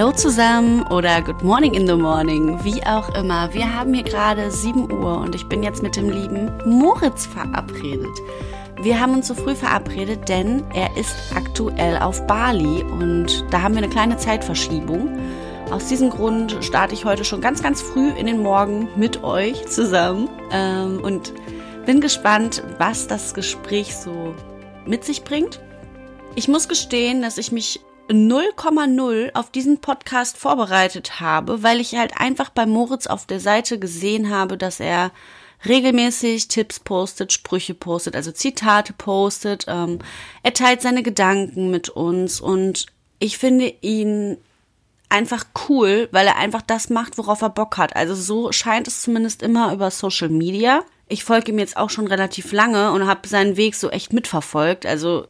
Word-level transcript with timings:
Hallo 0.00 0.12
zusammen 0.12 0.82
oder 0.86 1.20
Good 1.20 1.42
Morning 1.42 1.74
in 1.74 1.86
the 1.86 1.92
Morning, 1.92 2.58
wie 2.64 2.82
auch 2.84 3.14
immer. 3.14 3.52
Wir 3.52 3.70
haben 3.70 3.92
hier 3.92 4.02
gerade 4.02 4.50
7 4.50 4.90
Uhr 4.90 5.18
und 5.18 5.34
ich 5.34 5.46
bin 5.46 5.62
jetzt 5.62 5.82
mit 5.82 5.94
dem 5.94 6.08
lieben 6.08 6.50
Moritz 6.64 7.26
verabredet. 7.26 8.08
Wir 8.80 8.98
haben 8.98 9.12
uns 9.12 9.28
so 9.28 9.34
früh 9.34 9.54
verabredet, 9.54 10.26
denn 10.26 10.64
er 10.72 10.96
ist 10.96 11.14
aktuell 11.36 11.98
auf 11.98 12.26
Bali 12.26 12.82
und 12.82 13.44
da 13.50 13.60
haben 13.60 13.74
wir 13.74 13.82
eine 13.82 13.92
kleine 13.92 14.16
Zeitverschiebung. 14.16 15.18
Aus 15.70 15.88
diesem 15.88 16.08
Grund 16.08 16.56
starte 16.62 16.94
ich 16.94 17.04
heute 17.04 17.26
schon 17.26 17.42
ganz, 17.42 17.62
ganz 17.62 17.82
früh 17.82 18.08
in 18.08 18.24
den 18.24 18.42
Morgen 18.42 18.88
mit 18.96 19.22
euch 19.22 19.66
zusammen 19.66 20.30
ähm, 20.50 21.00
und 21.04 21.34
bin 21.84 22.00
gespannt, 22.00 22.62
was 22.78 23.06
das 23.06 23.34
Gespräch 23.34 23.94
so 23.94 24.34
mit 24.86 25.04
sich 25.04 25.24
bringt. 25.24 25.60
Ich 26.36 26.48
muss 26.48 26.68
gestehen, 26.68 27.20
dass 27.20 27.36
ich 27.36 27.52
mich 27.52 27.80
0,0 28.10 29.34
auf 29.34 29.50
diesen 29.50 29.80
Podcast 29.80 30.36
vorbereitet 30.36 31.20
habe, 31.20 31.62
weil 31.62 31.80
ich 31.80 31.94
halt 31.94 32.18
einfach 32.18 32.50
bei 32.50 32.66
Moritz 32.66 33.06
auf 33.06 33.26
der 33.26 33.40
Seite 33.40 33.78
gesehen 33.78 34.30
habe, 34.30 34.58
dass 34.58 34.80
er 34.80 35.12
regelmäßig 35.66 36.48
Tipps 36.48 36.80
postet, 36.80 37.32
Sprüche 37.32 37.74
postet, 37.74 38.16
also 38.16 38.32
Zitate 38.32 38.92
postet. 38.92 39.66
Ähm, 39.68 39.98
er 40.42 40.54
teilt 40.54 40.82
seine 40.82 41.02
Gedanken 41.02 41.70
mit 41.70 41.88
uns 41.88 42.40
und 42.40 42.86
ich 43.18 43.38
finde 43.38 43.72
ihn 43.82 44.38
einfach 45.10 45.44
cool, 45.68 46.08
weil 46.12 46.26
er 46.26 46.36
einfach 46.36 46.62
das 46.62 46.88
macht, 46.88 47.18
worauf 47.18 47.42
er 47.42 47.50
Bock 47.50 47.76
hat. 47.76 47.96
Also 47.96 48.14
so 48.14 48.52
scheint 48.52 48.88
es 48.88 49.02
zumindest 49.02 49.42
immer 49.42 49.72
über 49.72 49.90
Social 49.90 50.30
Media. 50.30 50.82
Ich 51.08 51.24
folge 51.24 51.52
ihm 51.52 51.58
jetzt 51.58 51.76
auch 51.76 51.90
schon 51.90 52.06
relativ 52.06 52.52
lange 52.52 52.92
und 52.92 53.06
habe 53.06 53.28
seinen 53.28 53.56
Weg 53.56 53.74
so 53.74 53.90
echt 53.90 54.12
mitverfolgt. 54.12 54.86
Also 54.86 55.26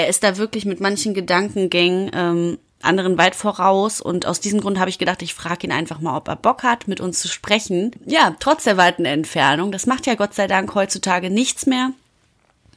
er 0.00 0.08
ist 0.08 0.22
da 0.22 0.36
wirklich 0.36 0.64
mit 0.64 0.80
manchen 0.80 1.14
Gedankengängen 1.14 2.10
ähm, 2.14 2.58
anderen 2.82 3.18
weit 3.18 3.34
voraus 3.34 4.00
und 4.00 4.24
aus 4.26 4.40
diesem 4.40 4.60
Grund 4.60 4.78
habe 4.78 4.88
ich 4.88 4.98
gedacht, 4.98 5.20
ich 5.20 5.34
frage 5.34 5.66
ihn 5.66 5.72
einfach 5.72 6.00
mal, 6.00 6.16
ob 6.16 6.28
er 6.28 6.36
Bock 6.36 6.62
hat, 6.62 6.88
mit 6.88 7.00
uns 7.00 7.20
zu 7.20 7.28
sprechen. 7.28 7.92
Ja, 8.06 8.34
trotz 8.40 8.64
der 8.64 8.78
weiten 8.78 9.04
Entfernung. 9.04 9.70
Das 9.70 9.86
macht 9.86 10.06
ja 10.06 10.14
Gott 10.14 10.34
sei 10.34 10.46
Dank 10.46 10.74
heutzutage 10.74 11.28
nichts 11.28 11.66
mehr. 11.66 11.90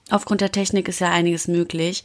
Aufgrund 0.09 0.41
der 0.41 0.51
Technik 0.51 0.89
ist 0.89 0.99
ja 0.99 1.09
einiges 1.09 1.47
möglich. 1.47 2.03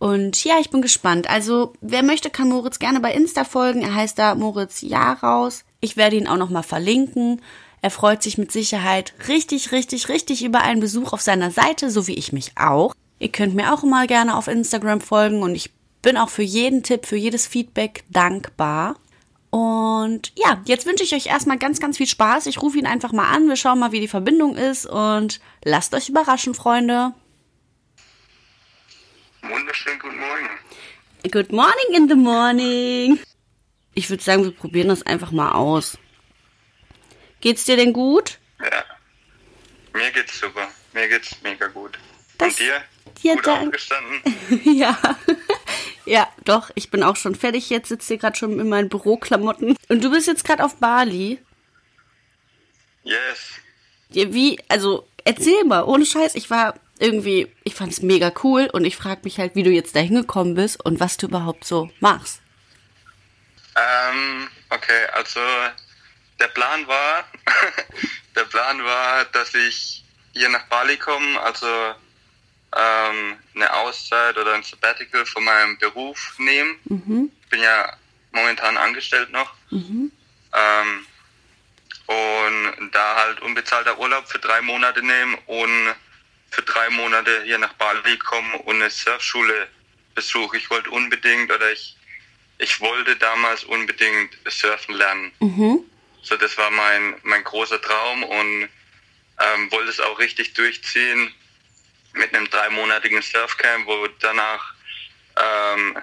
Und 0.00 0.42
ja, 0.44 0.54
ich 0.60 0.70
bin 0.70 0.82
gespannt. 0.82 1.30
Also, 1.30 1.74
wer 1.80 2.02
möchte, 2.02 2.30
kann 2.30 2.48
Moritz 2.48 2.78
gerne 2.78 3.00
bei 3.00 3.12
Insta 3.12 3.44
folgen. 3.44 3.82
Er 3.82 3.94
heißt 3.94 4.18
da 4.18 4.34
Moritz 4.34 4.80
Jaraus. 4.80 5.64
Ich 5.80 5.96
werde 5.96 6.16
ihn 6.16 6.26
auch 6.26 6.38
nochmal 6.38 6.62
verlinken. 6.62 7.42
Er 7.82 7.90
freut 7.90 8.22
sich 8.22 8.38
mit 8.38 8.50
Sicherheit 8.50 9.14
richtig, 9.28 9.72
richtig, 9.72 10.08
richtig 10.08 10.44
über 10.44 10.62
einen 10.62 10.80
Besuch 10.80 11.12
auf 11.12 11.20
seiner 11.20 11.50
Seite, 11.50 11.90
so 11.90 12.06
wie 12.06 12.14
ich 12.14 12.32
mich 12.32 12.52
auch. 12.56 12.94
Ihr 13.20 13.30
könnt 13.30 13.54
mir 13.54 13.72
auch 13.72 13.82
mal 13.84 14.06
gerne 14.06 14.34
auf 14.36 14.48
Instagram 14.48 15.00
folgen 15.02 15.42
und 15.42 15.54
ich 15.54 15.70
bin 16.02 16.16
auch 16.16 16.30
für 16.30 16.42
jeden 16.42 16.82
Tipp, 16.82 17.04
für 17.06 17.16
jedes 17.16 17.46
Feedback 17.46 18.02
dankbar. 18.08 18.96
Und 19.50 20.32
ja, 20.36 20.62
jetzt 20.64 20.86
wünsche 20.86 21.04
ich 21.04 21.14
euch 21.14 21.26
erstmal 21.26 21.58
ganz, 21.58 21.80
ganz 21.80 21.98
viel 21.98 22.06
Spaß. 22.06 22.46
Ich 22.46 22.62
rufe 22.62 22.78
ihn 22.78 22.86
einfach 22.86 23.12
mal 23.12 23.30
an. 23.30 23.46
Wir 23.48 23.56
schauen 23.56 23.78
mal, 23.78 23.92
wie 23.92 24.00
die 24.00 24.08
Verbindung 24.08 24.56
ist 24.56 24.86
und 24.86 25.38
lasst 25.64 25.92
euch 25.94 26.08
überraschen, 26.08 26.54
Freunde. 26.54 27.12
Wunderschönen 29.42 29.98
guten 29.98 30.18
Morgen. 30.18 30.48
Good 31.30 31.52
morning 31.52 31.94
in 31.94 32.08
the 32.08 32.14
morning. 32.14 33.18
Ich 33.92 34.08
würde 34.08 34.22
sagen, 34.22 34.44
wir 34.44 34.52
probieren 34.52 34.88
das 34.88 35.02
einfach 35.02 35.30
mal 35.30 35.52
aus. 35.52 35.98
Geht's 37.42 37.64
dir 37.64 37.76
denn 37.76 37.92
gut? 37.92 38.38
Ja. 38.60 38.84
Mir 39.92 40.10
geht's 40.12 40.40
super. 40.40 40.68
Mir 40.94 41.08
geht's 41.08 41.36
mega 41.42 41.66
gut. 41.66 41.98
Das- 42.38 42.48
Und 42.48 42.60
dir? 42.60 42.82
Ja, 43.22 43.34
gut 43.34 43.48
aufgestanden? 43.48 44.22
ja. 44.64 44.98
ja, 46.06 46.28
doch, 46.44 46.70
ich 46.74 46.90
bin 46.90 47.02
auch 47.02 47.16
schon 47.16 47.34
fertig 47.34 47.68
jetzt, 47.68 47.88
sitze 47.88 48.08
hier 48.08 48.18
gerade 48.18 48.36
schon 48.36 48.58
in 48.58 48.68
meinen 48.68 48.88
Büroklamotten. 48.88 49.76
Und 49.88 50.02
du 50.02 50.10
bist 50.10 50.26
jetzt 50.26 50.44
gerade 50.44 50.64
auf 50.64 50.76
Bali. 50.76 51.38
Yes. 53.02 53.50
Ja, 54.10 54.32
wie, 54.32 54.58
also 54.68 55.06
erzähl 55.24 55.64
mal, 55.64 55.84
ohne 55.84 56.06
Scheiß, 56.06 56.34
ich 56.34 56.50
war 56.50 56.74
irgendwie, 56.98 57.52
ich 57.64 57.74
fand's 57.74 58.02
mega 58.02 58.32
cool 58.44 58.68
und 58.72 58.84
ich 58.84 58.96
frage 58.96 59.22
mich 59.24 59.38
halt, 59.38 59.54
wie 59.54 59.62
du 59.62 59.70
jetzt 59.70 59.96
da 59.96 60.00
hingekommen 60.00 60.54
bist 60.54 60.84
und 60.84 61.00
was 61.00 61.16
du 61.16 61.26
überhaupt 61.26 61.64
so 61.64 61.90
machst. 62.00 62.40
Ähm, 63.76 64.48
okay, 64.68 65.06
also 65.12 65.40
der 66.38 66.48
Plan 66.48 66.86
war, 66.86 67.24
der 68.36 68.44
Plan 68.44 68.84
war, 68.84 69.24
dass 69.26 69.54
ich 69.54 70.04
hier 70.32 70.48
nach 70.48 70.66
Bali 70.66 70.96
komme, 70.96 71.40
also 71.40 71.66
ähm, 72.76 73.36
eine 73.54 73.72
Auszeit 73.72 74.36
oder 74.36 74.54
ein 74.54 74.62
Sabbatical 74.62 75.26
von 75.26 75.44
meinem 75.44 75.78
Beruf 75.78 76.34
nehme. 76.38 76.76
Ich 77.42 77.48
bin 77.48 77.60
ja 77.60 77.96
momentan 78.32 78.76
angestellt 78.76 79.30
noch. 79.32 79.52
Ähm, 80.52 81.06
und 82.06 82.90
da 82.92 83.16
halt 83.16 83.40
unbezahlter 83.40 83.98
Urlaub 83.98 84.28
für 84.28 84.38
drei 84.38 84.60
Monate 84.62 85.02
nehmen 85.02 85.36
und 85.46 85.94
für 86.50 86.62
drei 86.62 86.90
Monate 86.90 87.42
hier 87.44 87.58
nach 87.58 87.72
Bali 87.74 88.18
kommen 88.18 88.52
und 88.54 88.76
eine 88.76 88.90
Surfschule 88.90 89.68
besuche. 90.14 90.56
Ich 90.56 90.70
wollte 90.70 90.90
unbedingt 90.90 91.52
oder 91.52 91.70
ich, 91.70 91.96
ich 92.58 92.80
wollte 92.80 93.16
damals 93.16 93.64
unbedingt 93.64 94.36
surfen 94.48 94.94
lernen. 94.96 95.32
So, 96.22 96.36
das 96.36 96.56
war 96.58 96.70
mein, 96.70 97.14
mein 97.22 97.44
großer 97.44 97.80
Traum 97.80 98.24
und 98.24 98.68
ähm, 99.38 99.70
wollte 99.70 99.90
es 99.90 100.00
auch 100.00 100.18
richtig 100.18 100.52
durchziehen 100.54 101.32
mit 102.12 102.34
einem 102.34 102.48
dreimonatigen 102.50 103.22
Surfcamp, 103.22 103.86
wo 103.86 104.06
danach 104.20 104.74
ähm, 105.36 105.98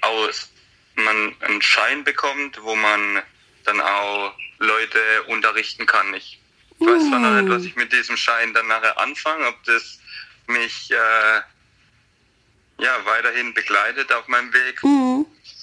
aus 0.00 0.50
man 0.96 1.34
einen 1.40 1.62
Schein 1.62 2.04
bekommt, 2.04 2.62
wo 2.62 2.74
man 2.76 3.22
dann 3.64 3.80
auch 3.80 4.34
Leute 4.58 5.22
unterrichten 5.26 5.86
kann. 5.86 6.14
Ich 6.14 6.38
weiß 6.78 7.08
zwar 7.08 7.18
noch 7.18 7.40
nicht, 7.40 7.50
was 7.50 7.64
ich 7.64 7.76
mit 7.76 7.92
diesem 7.92 8.16
Schein 8.16 8.54
dann 8.54 8.68
nachher 8.68 8.98
anfange, 8.98 9.46
ob 9.48 9.62
das 9.64 9.98
mich 10.46 10.90
äh, 10.90 11.40
ja 12.78 13.04
weiterhin 13.04 13.54
begleitet 13.54 14.12
auf 14.12 14.28
meinem 14.28 14.52
Weg. 14.52 14.80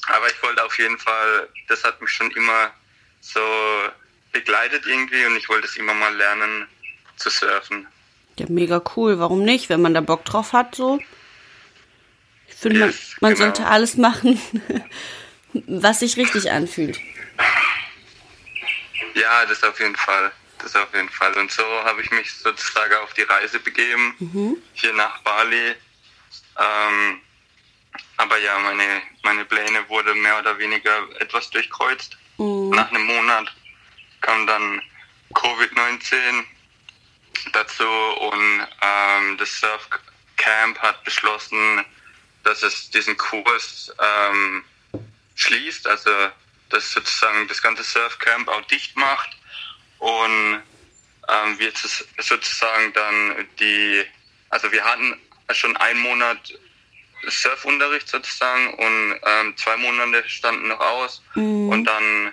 Aber 0.07 0.27
ich 0.27 0.41
wollte 0.41 0.63
auf 0.63 0.77
jeden 0.77 0.97
Fall, 0.97 1.47
das 1.67 1.83
hat 1.83 2.01
mich 2.01 2.11
schon 2.11 2.31
immer 2.31 2.73
so 3.21 3.39
begleitet 4.31 4.85
irgendwie 4.85 5.25
und 5.25 5.35
ich 5.35 5.47
wollte 5.47 5.67
es 5.67 5.77
immer 5.77 5.93
mal 5.93 6.13
lernen 6.15 6.67
zu 7.17 7.29
surfen. 7.29 7.87
Ja, 8.41 8.47
mega 8.49 8.81
cool, 8.95 9.19
warum 9.19 9.43
nicht, 9.43 9.69
wenn 9.69 9.81
man 9.81 9.93
da 9.93 10.01
Bock 10.01 10.25
drauf 10.25 10.51
hat, 10.53 10.73
so. 10.73 10.99
Ich 12.47 12.55
finde, 12.55 12.79
man, 12.79 12.93
man 13.19 13.33
genau. 13.33 13.45
sollte 13.45 13.67
alles 13.67 13.97
machen, 13.97 14.41
was 15.53 15.99
sich 15.99 16.17
richtig 16.17 16.49
anfühlt. 16.49 16.99
Ja, 19.13 19.45
das 19.45 19.63
auf 19.63 19.79
jeden 19.79 19.95
Fall. 19.95 20.31
Das 20.57 20.75
auf 20.75 20.91
jeden 20.93 21.09
Fall. 21.09 21.33
Und 21.33 21.51
so 21.51 21.63
habe 21.83 22.01
ich 22.01 22.09
mich 22.11 22.33
sozusagen 22.33 22.95
auf 22.95 23.13
die 23.13 23.23
Reise 23.23 23.59
begeben, 23.59 24.61
hier 24.73 24.93
nach 24.93 25.21
Bali. 25.21 25.75
Ähm, 26.59 27.21
aber 28.17 28.37
ja, 28.39 28.57
meine, 28.59 29.01
meine 29.23 29.45
Pläne 29.45 29.87
wurden 29.87 30.19
mehr 30.21 30.39
oder 30.39 30.57
weniger 30.57 31.07
etwas 31.19 31.49
durchkreuzt. 31.51 32.17
Nach 32.37 32.89
einem 32.91 33.05
Monat 33.05 33.51
kam 34.21 34.47
dann 34.47 34.81
Covid-19 35.33 36.43
dazu 37.53 37.87
und 37.87 38.67
ähm, 38.81 39.37
das 39.37 39.59
Surfcamp 39.59 40.79
hat 40.79 41.03
beschlossen, 41.03 41.85
dass 42.43 42.63
es 42.63 42.89
diesen 42.89 43.17
Kurs 43.17 43.93
ähm, 43.99 44.63
schließt, 45.35 45.87
also 45.87 46.11
dass 46.69 46.91
sozusagen 46.91 47.47
das 47.47 47.61
ganze 47.61 47.83
Surfcamp 47.83 48.47
auch 48.47 48.61
dicht 48.67 48.95
macht 48.95 49.29
und 49.99 50.61
ähm, 51.29 51.59
wir 51.59 51.73
zus- 51.73 52.05
sozusagen 52.17 52.93
dann 52.93 53.47
die, 53.59 54.03
also 54.49 54.71
wir 54.71 54.83
hatten 54.83 55.19
schon 55.53 55.75
einen 55.77 55.99
Monat 55.99 56.53
Surfunterricht 57.27 58.07
sozusagen 58.07 58.73
und 58.73 59.19
ähm, 59.25 59.55
zwei 59.57 59.77
Monate 59.77 60.27
standen 60.27 60.69
noch 60.69 60.79
aus 60.79 61.21
und 61.69 61.85
dann 61.85 62.31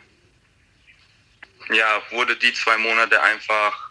ja 1.71 2.01
wurde 2.11 2.37
die 2.37 2.55
zwei 2.55 2.79
Monate 2.79 3.21
einfach 3.23 3.88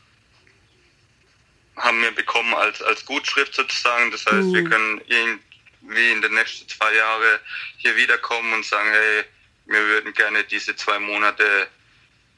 haben 1.78 2.02
wir 2.02 2.12
bekommen 2.12 2.54
als 2.54 2.82
als 2.82 3.06
Gutschrift 3.06 3.56
sozusagen. 3.56 4.12
Das 4.12 4.26
heißt, 4.26 4.54
wir 4.54 4.64
können 4.64 5.02
irgendwie 5.08 6.12
in 6.12 6.22
den 6.22 6.34
nächsten 6.34 6.68
zwei 6.68 6.94
Jahren 6.96 7.40
hier 7.78 7.96
wiederkommen 7.96 8.54
und 8.54 8.66
sagen, 8.66 8.90
hey, 8.92 9.24
wir 9.68 9.80
würden 9.88 10.14
gerne 10.14 10.44
diese 10.44 10.76
zwei 10.76 11.00
Monate 11.00 11.68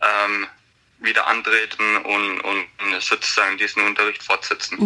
ähm, 0.01 0.47
wieder 0.99 1.27
antreten 1.27 1.97
und, 1.97 2.41
und 2.41 2.65
sozusagen 3.01 3.57
diesen 3.57 3.83
Unterricht 3.83 4.23
fortsetzen. 4.23 4.77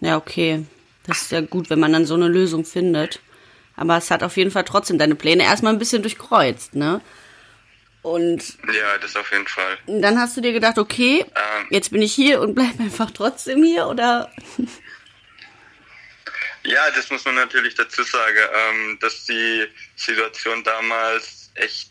Ja, 0.00 0.16
okay. 0.16 0.66
Das 1.06 1.22
ist 1.22 1.32
ja 1.32 1.40
gut, 1.40 1.70
wenn 1.70 1.78
man 1.78 1.92
dann 1.92 2.06
so 2.06 2.14
eine 2.14 2.28
Lösung 2.28 2.64
findet. 2.64 3.20
Aber 3.76 3.96
es 3.96 4.10
hat 4.10 4.22
auf 4.22 4.36
jeden 4.36 4.50
Fall 4.50 4.64
trotzdem 4.64 4.98
deine 4.98 5.14
Pläne 5.14 5.44
erstmal 5.44 5.72
ein 5.72 5.78
bisschen 5.78 6.02
durchkreuzt, 6.02 6.74
ne? 6.74 7.00
Und 8.06 8.56
Ja, 8.72 8.98
das 8.98 9.16
auf 9.16 9.32
jeden 9.32 9.48
Fall. 9.48 9.78
dann 9.88 10.16
hast 10.20 10.36
du 10.36 10.40
dir 10.40 10.52
gedacht, 10.52 10.78
okay, 10.78 11.24
Ähm. 11.34 11.66
jetzt 11.70 11.90
bin 11.90 12.00
ich 12.02 12.14
hier 12.14 12.40
und 12.40 12.54
bleib 12.54 12.78
einfach 12.78 13.10
trotzdem 13.10 13.64
hier, 13.64 13.86
oder? 13.88 14.30
Ja, 16.62 16.90
das 16.90 17.10
muss 17.10 17.24
man 17.24 17.36
natürlich 17.36 17.76
dazu 17.76 18.02
sagen, 18.02 18.38
ähm, 18.52 18.98
dass 19.00 19.24
die 19.24 19.66
Situation 19.94 20.64
damals 20.64 21.48
echt 21.54 21.90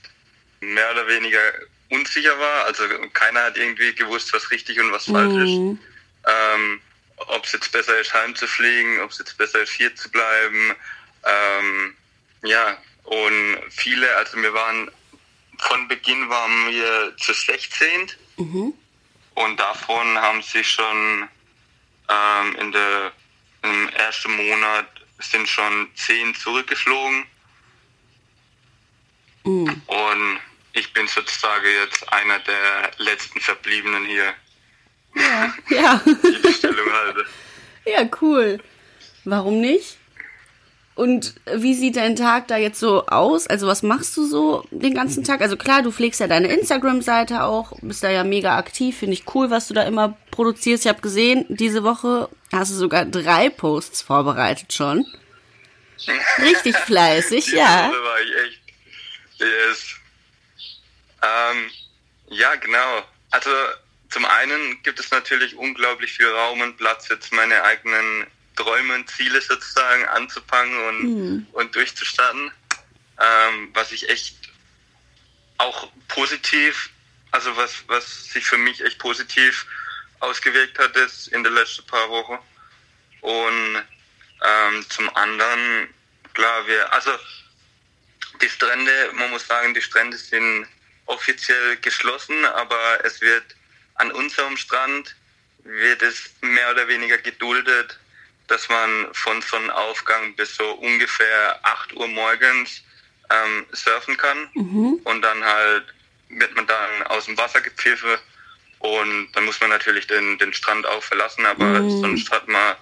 mehr 0.60 0.92
oder 0.92 1.08
weniger 1.08 1.40
unsicher 1.90 2.38
war. 2.38 2.66
Also 2.66 2.84
keiner 3.14 3.44
hat 3.44 3.58
irgendwie 3.58 3.96
gewusst, 3.96 4.34
was 4.34 4.52
richtig 4.52 4.78
und 4.82 4.92
was 4.92 5.06
falsch 5.06 5.34
Mhm. 5.34 5.80
ist. 6.26 6.30
Ähm, 6.30 6.82
ob 7.28 7.46
es 7.46 7.54
jetzt 7.54 7.72
besser 7.72 7.98
ist, 8.02 8.14
heimzufliegen, 8.14 9.00
ob 9.00 9.12
es 9.12 9.20
jetzt 9.20 9.38
besser 9.38 9.62
ist, 9.62 9.72
hier 9.72 9.96
zu 9.96 10.10
bleiben. 10.12 10.76
Ähm, 11.24 11.96
ja, 12.44 12.78
und 13.06 13.58
viele, 13.70 14.14
also 14.18 14.36
wir 14.42 14.54
waren, 14.54 14.92
von 15.62 15.88
Beginn 15.88 16.30
waren 16.30 16.68
wir 16.70 17.16
zu 17.18 17.34
16 17.34 18.12
Mhm. 18.38 18.74
und 19.36 19.60
davon 19.60 20.18
haben 20.18 20.42
sich 20.42 20.70
schon 20.70 21.30
ähm, 22.10 22.56
in 22.60 22.72
der, 22.72 23.12
im 23.64 23.90
ersten 23.90 24.32
Monat 24.36 24.88
sind 25.20 25.48
schon 25.48 25.90
10 25.96 26.36
zurückgeflogen. 26.36 27.26
Mhm. 29.46 29.82
Und 29.88 30.40
ich 30.74 30.92
bin 30.94 31.08
sozusagen 31.08 31.66
jetzt 31.84 32.12
einer 32.12 32.40
der 32.40 32.92
letzten 32.98 33.40
Verbliebenen 33.40 34.06
hier, 34.06 34.34
Ja. 35.16 35.54
Ja. 35.70 36.02
die 36.06 36.42
die 36.42 36.54
Stellung 36.54 36.92
halte. 36.92 37.26
ja, 37.86 38.10
cool. 38.22 38.62
Warum 39.24 39.62
nicht? 39.62 39.98
Und 40.96 41.34
wie 41.54 41.74
sieht 41.74 41.98
dein 41.98 42.16
Tag 42.16 42.48
da 42.48 42.56
jetzt 42.56 42.80
so 42.80 43.06
aus? 43.08 43.48
Also 43.48 43.68
was 43.68 43.84
machst 43.84 44.16
du 44.16 44.26
so 44.26 44.66
den 44.72 44.94
ganzen 44.94 45.26
Tag? 45.26 45.42
Also 45.42 45.58
klar, 45.58 45.82
du 45.82 45.92
pflegst 45.92 46.22
ja 46.22 46.28
deine 46.28 46.48
Instagram-Seite 46.48 47.44
auch, 47.44 47.74
bist 47.82 48.02
da 48.02 48.10
ja 48.10 48.24
mega 48.24 48.58
aktiv, 48.58 48.98
finde 48.98 49.14
ich 49.16 49.36
cool, 49.36 49.50
was 49.52 49.68
du 49.68 49.74
da 49.74 49.84
immer 49.84 50.18
produzierst. 50.32 50.86
Ich 50.86 50.90
habe 50.90 51.02
gesehen, 51.02 51.46
diese 51.50 51.84
Woche 51.84 52.30
hast 52.54 52.72
du 52.72 52.76
sogar 52.76 53.04
drei 53.04 53.50
Posts 53.50 54.04
vorbereitet 54.04 54.72
schon. 54.72 55.06
Richtig 56.40 56.78
fleißig, 56.86 57.44
Diese 57.44 57.58
ja. 57.58 57.90
Woche 57.90 58.04
war 58.04 58.22
ich 58.22 58.36
echt. 58.46 58.62
Yes. 59.40 59.96
Ähm, 61.22 61.70
ja, 62.30 62.56
genau. 62.56 63.04
Also 63.32 63.50
zum 64.10 64.24
einen 64.24 64.82
gibt 64.84 65.02
es 65.02 65.12
natürlich 65.12 65.58
unglaublich 65.58 66.14
viel 66.14 66.28
Raum 66.30 66.62
und 66.62 66.78
Platz, 66.78 67.10
jetzt 67.10 67.34
meine 67.34 67.62
eigenen 67.64 68.28
Träume 68.56 68.96
und 68.96 69.10
Ziele 69.10 69.42
sozusagen 69.42 70.06
anzupacken 70.06 70.78
und, 70.88 71.48
und 71.54 71.76
durchzustarten. 71.76 72.52
Ähm, 73.20 73.70
was 73.74 73.92
ich 73.92 74.10
echt 74.10 74.36
auch 75.58 75.90
positiv, 76.08 76.90
also 77.32 77.56
was, 77.56 77.84
was 77.88 78.26
sich 78.26 78.46
für 78.46 78.58
mich 78.58 78.82
echt 78.82 79.00
positiv 79.00 79.66
ausgewirkt 80.20 80.80
hat 80.80 80.96
ist 80.96 81.28
in 81.28 81.44
den 81.44 81.54
letzten 81.54 81.86
paar 81.86 82.10
Wochen. 82.10 82.38
Und 83.22 83.84
ähm, 84.44 84.86
zum 84.90 85.14
anderen, 85.16 85.88
klar, 86.34 86.68
wir, 86.68 86.92
also 86.94 87.12
die 88.42 88.50
Strände, 88.50 89.12
man 89.14 89.30
muss 89.30 89.48
sagen, 89.48 89.74
die 89.74 89.82
Strände 89.82 90.18
sind 90.18 90.68
offiziell 91.06 91.78
geschlossen, 91.78 92.46
aber 92.46 93.04
es 93.04 93.22
wird 93.22 93.44
an 93.96 94.12
unserem 94.12 94.58
Strand 94.58 95.16
wird 95.64 96.02
es 96.02 96.32
mehr 96.42 96.72
oder 96.72 96.88
weniger 96.88 97.18
geduldet, 97.18 97.98
dass 98.48 98.70
man 98.70 99.08
von 99.14 99.42
Sonnenaufgang 99.42 100.36
bis 100.36 100.56
so 100.56 100.72
ungefähr 100.74 101.60
8 101.64 101.94
Uhr 101.94 102.08
morgens 102.08 102.82
ähm, 103.32 103.66
surfen 103.72 104.18
kann. 104.18 104.50
Und 105.04 105.22
dann 105.22 105.44
halt 105.44 105.86
wird 106.30 106.56
man 106.56 106.68
dann 106.68 107.04
aus 107.08 107.26
dem 107.26 107.38
Wasser 107.38 107.62
gepfiffen. 107.62 108.18
Und 108.80 109.32
dann 109.34 109.46
muss 109.46 109.60
man 109.62 109.70
natürlich 109.70 110.06
den, 110.08 110.38
den 110.38 110.54
Strand 110.54 110.86
auch 110.86 111.02
verlassen, 111.02 111.46
aber 111.46 111.80
sonst 111.90 112.30
hat 112.30 112.48
man, 112.48 112.76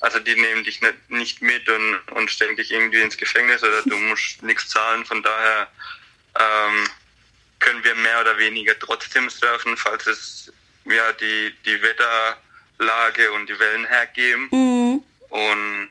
also 0.00 0.18
die 0.18 0.34
nehmen 0.34 0.64
dich 0.64 0.80
nicht, 0.80 1.10
nicht 1.10 1.42
mit 1.42 1.68
und, 1.68 2.00
und 2.12 2.30
stecken 2.30 2.56
dich 2.56 2.72
irgendwie 2.72 3.00
ins 3.00 3.16
Gefängnis 3.16 3.62
oder 3.62 3.82
du 3.82 3.96
musst 4.08 4.42
nichts 4.42 4.68
zahlen, 4.68 5.04
von 5.04 5.22
daher 5.22 5.68
ähm, 6.40 6.88
können 7.60 7.84
wir 7.84 7.94
mehr 7.94 8.20
oder 8.20 8.36
weniger 8.38 8.76
trotzdem 8.78 9.30
surfen, 9.30 9.76
falls 9.76 10.06
es 10.06 10.52
ja 10.86 11.12
die, 11.12 11.54
die 11.64 11.80
Wetterlage 12.78 13.32
und 13.32 13.48
die 13.48 13.58
Wellen 13.58 13.86
hergeben. 13.86 14.48
Mhm. 14.50 15.02
Und, 15.30 15.88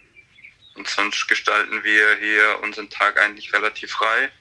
und 0.76 0.88
sonst 0.88 1.28
gestalten 1.28 1.84
wir 1.84 2.16
hier 2.18 2.60
unseren 2.62 2.90
Tag 2.90 3.20
eigentlich 3.20 3.54
relativ 3.54 3.92
frei. 3.92 4.32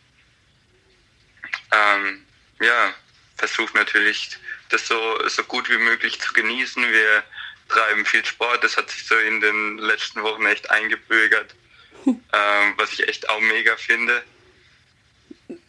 Ähm, 1.73 2.25
ja, 2.61 2.95
versuchen 3.37 3.77
natürlich 3.77 4.31
das 4.69 4.87
so, 4.87 5.29
so 5.29 5.43
gut 5.45 5.69
wie 5.69 5.79
möglich 5.79 6.21
zu 6.21 6.33
genießen. 6.33 6.83
Wir 6.83 7.25
treiben 7.69 8.05
viel 8.07 8.25
Sport, 8.25 8.63
das 8.63 8.77
hat 8.77 8.91
sich 8.91 9.07
so 9.07 9.17
in 9.17 9.41
den 9.41 9.79
letzten 9.79 10.23
Wochen 10.23 10.47
echt 10.47 10.71
eingebürgert, 10.71 11.55
ähm, 12.07 12.75
was 12.77 12.93
ich 12.93 13.09
echt 13.09 13.29
auch 13.29 13.41
mega 13.41 13.77
finde. 13.77 14.23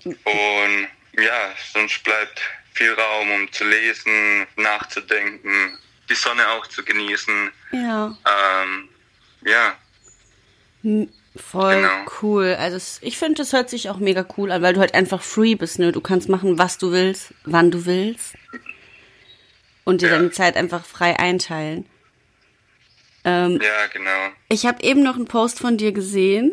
Und 0.03 0.87
ja, 1.17 1.55
sonst 1.73 2.03
bleibt 2.03 2.41
viel 2.73 2.93
Raum, 2.93 3.31
um 3.31 3.51
zu 3.51 3.63
lesen, 3.65 4.47
nachzudenken, 4.55 5.77
die 6.09 6.15
Sonne 6.15 6.47
auch 6.49 6.67
zu 6.67 6.83
genießen. 6.83 7.51
Ja. 7.71 8.17
Ähm, 8.25 8.89
ja, 9.45 9.75
Voll 11.35 11.75
Genau. 11.77 12.05
cool. 12.21 12.55
Also 12.59 12.77
es, 12.77 12.99
ich 13.01 13.17
finde, 13.17 13.35
das 13.35 13.53
hört 13.53 13.69
sich 13.69 13.89
auch 13.89 13.97
mega 13.97 14.25
cool 14.37 14.51
an, 14.51 14.61
weil 14.61 14.73
du 14.73 14.81
halt 14.81 14.93
einfach 14.93 15.21
free 15.21 15.55
bist, 15.55 15.79
ne? 15.79 15.91
Du 15.91 16.01
kannst 16.01 16.29
machen, 16.29 16.59
was 16.59 16.77
du 16.77 16.91
willst, 16.91 17.33
wann 17.45 17.71
du 17.71 17.85
willst. 17.85 18.35
Und 19.85 20.01
dir 20.01 20.09
Ja. 20.09 20.17
deine 20.17 20.31
Zeit 20.31 20.55
einfach 20.57 20.85
frei 20.85 21.17
einteilen. 21.17 21.85
Ähm, 23.25 23.59
ja, 23.61 23.87
genau. 23.87 24.29
ich 24.49 24.65
habe 24.65 24.83
eben 24.83 25.01
noch 25.01 25.15
einen 25.15 25.25
Post 25.25 25.59
von 25.59 25.77
dir 25.77 25.93
gesehen 25.93 26.51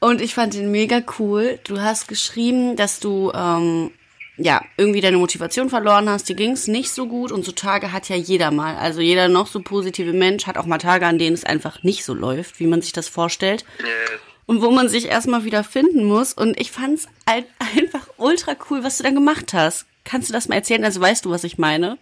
und 0.00 0.22
ich 0.22 0.34
fand 0.34 0.54
den 0.54 0.70
mega 0.72 1.02
cool. 1.18 1.60
Du 1.64 1.80
hast 1.80 2.08
geschrieben, 2.08 2.76
dass 2.76 2.98
du 2.98 3.30
ähm, 3.34 3.92
ja 4.36 4.64
irgendwie 4.76 5.00
deine 5.00 5.18
Motivation 5.18 5.68
verloren 5.70 6.08
hast. 6.08 6.28
Dir 6.28 6.36
ging 6.36 6.52
es 6.52 6.66
nicht 6.66 6.90
so 6.90 7.06
gut 7.06 7.32
und 7.32 7.44
so 7.44 7.52
Tage 7.52 7.92
hat 7.92 8.08
ja 8.08 8.16
jeder 8.16 8.50
mal. 8.50 8.76
Also 8.76 9.00
jeder 9.00 9.28
noch 9.28 9.46
so 9.46 9.60
positive 9.60 10.12
Mensch 10.12 10.46
hat 10.46 10.56
auch 10.56 10.66
mal 10.66 10.78
Tage, 10.78 11.06
an 11.06 11.18
denen 11.18 11.34
es 11.34 11.44
einfach 11.44 11.82
nicht 11.82 12.04
so 12.04 12.14
läuft, 12.14 12.58
wie 12.60 12.66
man 12.66 12.80
sich 12.82 12.92
das 12.92 13.08
vorstellt 13.08 13.64
Yes. 13.78 14.20
und 14.46 14.62
wo 14.62 14.70
man 14.70 14.88
sich 14.88 15.06
erstmal 15.06 15.44
wieder 15.44 15.64
finden 15.64 16.04
muss. 16.04 16.32
Und 16.32 16.58
ich 16.60 16.70
fand's 16.72 17.06
halt 17.28 17.46
einfach 17.76 18.06
ultra 18.16 18.56
cool, 18.70 18.82
was 18.82 18.98
du 18.98 19.04
dann 19.04 19.14
gemacht 19.14 19.52
hast. 19.52 19.86
Kannst 20.04 20.28
du 20.28 20.32
das 20.32 20.48
mal 20.48 20.56
erzählen? 20.56 20.84
Also 20.84 21.00
weißt 21.00 21.24
du, 21.24 21.30
was 21.30 21.44
ich 21.44 21.58
meine? 21.58 21.98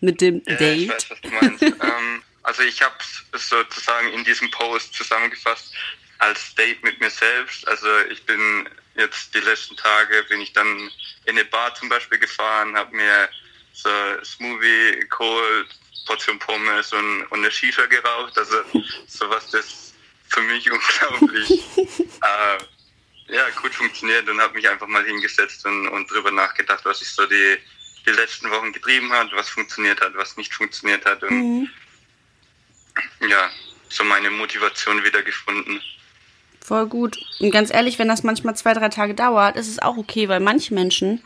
Mit 0.00 0.20
dem 0.20 0.42
ich 0.46 0.56
Date? 0.56 0.88
weiß, 0.90 1.10
was 1.10 1.20
du 1.20 1.28
meinst. 1.30 1.62
ähm, 1.62 2.22
also 2.42 2.62
ich 2.62 2.80
habe 2.82 2.94
es 3.32 3.48
sozusagen 3.48 4.08
in 4.12 4.24
diesem 4.24 4.50
Post 4.50 4.94
zusammengefasst 4.94 5.72
als 6.18 6.54
Date 6.54 6.82
mit 6.82 7.00
mir 7.00 7.10
selbst. 7.10 7.66
Also 7.68 7.86
ich 8.10 8.24
bin 8.24 8.68
jetzt 8.96 9.34
die 9.34 9.40
letzten 9.40 9.76
Tage 9.76 10.24
bin 10.28 10.40
ich 10.40 10.52
dann 10.52 10.90
in 11.24 11.36
eine 11.36 11.44
Bar 11.44 11.74
zum 11.74 11.88
Beispiel 11.88 12.18
gefahren, 12.18 12.76
habe 12.76 12.94
mir 12.94 13.28
so 13.72 13.90
Smoothie 14.24 15.06
geholt, 15.08 15.68
Portion 16.06 16.38
Pommes 16.38 16.92
und, 16.92 17.24
und 17.24 17.38
eine 17.40 17.50
Shisha 17.50 17.84
geraucht. 17.86 18.38
Also 18.38 18.56
sowas, 19.06 19.50
das 19.50 19.94
für 20.28 20.40
mich 20.42 20.70
unglaublich 20.70 21.62
äh, 21.76 22.58
ja, 23.28 23.50
gut 23.60 23.74
funktioniert 23.74 24.28
und 24.28 24.40
habe 24.40 24.54
mich 24.54 24.68
einfach 24.68 24.86
mal 24.86 25.04
hingesetzt 25.04 25.64
und, 25.66 25.88
und 25.88 26.10
drüber 26.10 26.30
nachgedacht, 26.30 26.84
was 26.84 27.02
ich 27.02 27.08
so 27.08 27.26
die, 27.26 27.58
die 28.06 28.10
letzten 28.10 28.50
Wochen 28.50 28.72
getrieben 28.72 29.12
hat, 29.12 29.32
was 29.32 29.48
funktioniert 29.48 30.00
hat, 30.00 30.14
was 30.16 30.36
nicht 30.36 30.54
funktioniert 30.54 31.04
hat 31.04 31.22
und 31.24 31.70
ja, 33.20 33.50
so 33.88 34.04
meine 34.04 34.30
Motivation 34.30 35.02
wieder 35.04 35.22
gefunden. 35.22 35.82
Voll 36.66 36.88
gut. 36.88 37.16
Und 37.38 37.52
ganz 37.52 37.72
ehrlich, 37.72 37.96
wenn 38.00 38.08
das 38.08 38.24
manchmal 38.24 38.56
zwei, 38.56 38.74
drei 38.74 38.88
Tage 38.88 39.14
dauert, 39.14 39.54
ist 39.54 39.68
es 39.68 39.78
auch 39.78 39.96
okay, 39.96 40.28
weil 40.28 40.40
manche 40.40 40.74
Menschen 40.74 41.22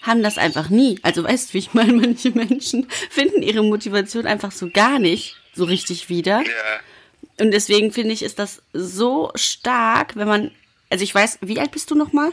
haben 0.00 0.22
das 0.22 0.38
einfach 0.38 0.68
nie. 0.68 1.00
Also 1.02 1.24
weißt 1.24 1.48
du, 1.48 1.54
wie 1.54 1.58
ich 1.58 1.74
meine, 1.74 1.92
manche 2.00 2.30
Menschen 2.30 2.86
finden 3.10 3.42
ihre 3.42 3.64
Motivation 3.64 4.28
einfach 4.28 4.52
so 4.52 4.70
gar 4.70 5.00
nicht 5.00 5.34
so 5.54 5.64
richtig 5.64 6.08
wieder. 6.08 6.40
Ja, 6.42 7.44
Und 7.44 7.50
deswegen 7.50 7.90
finde 7.90 8.12
ich, 8.12 8.22
ist 8.22 8.38
das 8.38 8.62
so 8.72 9.32
stark, 9.34 10.14
wenn 10.14 10.28
man, 10.28 10.52
also 10.88 11.02
ich 11.02 11.12
weiß, 11.12 11.38
wie 11.40 11.58
alt 11.58 11.72
bist 11.72 11.90
du 11.90 11.96
nochmal? 11.96 12.30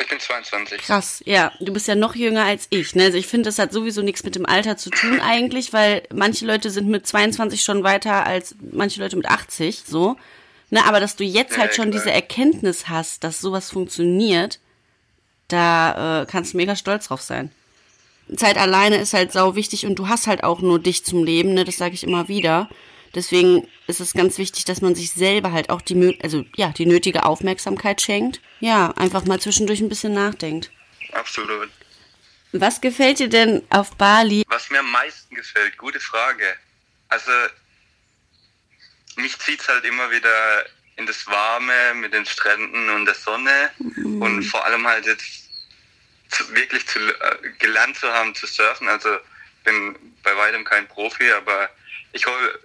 ich 0.00 0.08
bin 0.08 0.20
22. 0.20 0.82
Krass, 0.82 1.20
ja. 1.26 1.52
Du 1.58 1.72
bist 1.72 1.88
ja 1.88 1.96
noch 1.96 2.14
jünger 2.14 2.44
als 2.44 2.68
ich. 2.70 2.94
Ne? 2.94 3.04
Also 3.04 3.18
ich 3.18 3.26
finde, 3.26 3.48
das 3.48 3.58
hat 3.58 3.72
sowieso 3.72 4.02
nichts 4.02 4.22
mit 4.22 4.36
dem 4.36 4.46
Alter 4.46 4.76
zu 4.76 4.90
tun 4.90 5.20
eigentlich, 5.20 5.72
weil 5.72 6.04
manche 6.14 6.46
Leute 6.46 6.70
sind 6.70 6.88
mit 6.88 7.08
22 7.08 7.62
schon 7.62 7.82
weiter 7.82 8.24
als 8.24 8.54
manche 8.72 9.00
Leute 9.00 9.16
mit 9.16 9.26
80, 9.26 9.82
so. 9.84 10.16
Ne, 10.72 10.82
aber 10.86 11.00
dass 11.00 11.16
du 11.16 11.22
jetzt 11.22 11.58
halt 11.58 11.74
schon 11.74 11.90
diese 11.90 12.10
Erkenntnis 12.10 12.88
hast, 12.88 13.24
dass 13.24 13.42
sowas 13.42 13.70
funktioniert, 13.70 14.58
da 15.48 16.22
äh, 16.22 16.26
kannst 16.26 16.54
du 16.54 16.56
mega 16.56 16.76
stolz 16.76 17.08
drauf 17.08 17.20
sein. 17.20 17.52
Zeit 18.36 18.56
alleine 18.56 18.96
ist 18.96 19.12
halt 19.12 19.32
sau 19.32 19.54
wichtig 19.54 19.84
und 19.84 19.96
du 19.96 20.08
hast 20.08 20.26
halt 20.26 20.42
auch 20.42 20.62
nur 20.62 20.78
dich 20.78 21.04
zum 21.04 21.24
Leben, 21.24 21.52
ne? 21.52 21.66
Das 21.66 21.76
sage 21.76 21.92
ich 21.92 22.04
immer 22.04 22.28
wieder. 22.28 22.70
Deswegen 23.14 23.68
ist 23.86 24.00
es 24.00 24.14
ganz 24.14 24.38
wichtig, 24.38 24.64
dass 24.64 24.80
man 24.80 24.94
sich 24.94 25.10
selber 25.10 25.52
halt 25.52 25.68
auch 25.68 25.82
die, 25.82 26.18
also 26.22 26.42
ja, 26.56 26.70
die 26.70 26.86
nötige 26.86 27.26
Aufmerksamkeit 27.26 28.00
schenkt. 28.00 28.40
Ja, 28.60 28.92
einfach 28.92 29.26
mal 29.26 29.38
zwischendurch 29.38 29.82
ein 29.82 29.90
bisschen 29.90 30.14
nachdenkt. 30.14 30.70
Absolut. 31.12 31.68
Was 32.52 32.80
gefällt 32.80 33.18
dir 33.18 33.28
denn 33.28 33.60
auf 33.68 33.94
Bali? 33.96 34.44
Was 34.48 34.70
mir 34.70 34.78
am 34.78 34.90
meisten 34.90 35.34
gefällt, 35.34 35.76
gute 35.76 36.00
Frage. 36.00 36.44
Also, 37.10 37.30
mich 39.16 39.38
zieht's 39.38 39.68
halt 39.68 39.84
immer 39.84 40.10
wieder 40.10 40.66
in 40.96 41.06
das 41.06 41.26
Warme 41.26 41.94
mit 41.94 42.12
den 42.12 42.26
Stränden 42.26 42.90
und 42.90 43.06
der 43.06 43.14
Sonne 43.14 43.70
mhm. 43.78 44.22
und 44.22 44.42
vor 44.44 44.64
allem 44.64 44.86
halt 44.86 45.06
jetzt 45.06 45.48
zu, 46.28 46.54
wirklich 46.54 46.86
zu, 46.86 46.98
äh, 46.98 47.50
gelernt 47.58 47.96
zu 47.96 48.10
haben 48.12 48.34
zu 48.34 48.46
surfen. 48.46 48.88
Also 48.88 49.18
bin 49.64 49.96
bei 50.22 50.36
weitem 50.36 50.64
kein 50.64 50.88
Profi, 50.88 51.30
aber 51.32 51.70
ich 52.12 52.26
hole, 52.26 52.60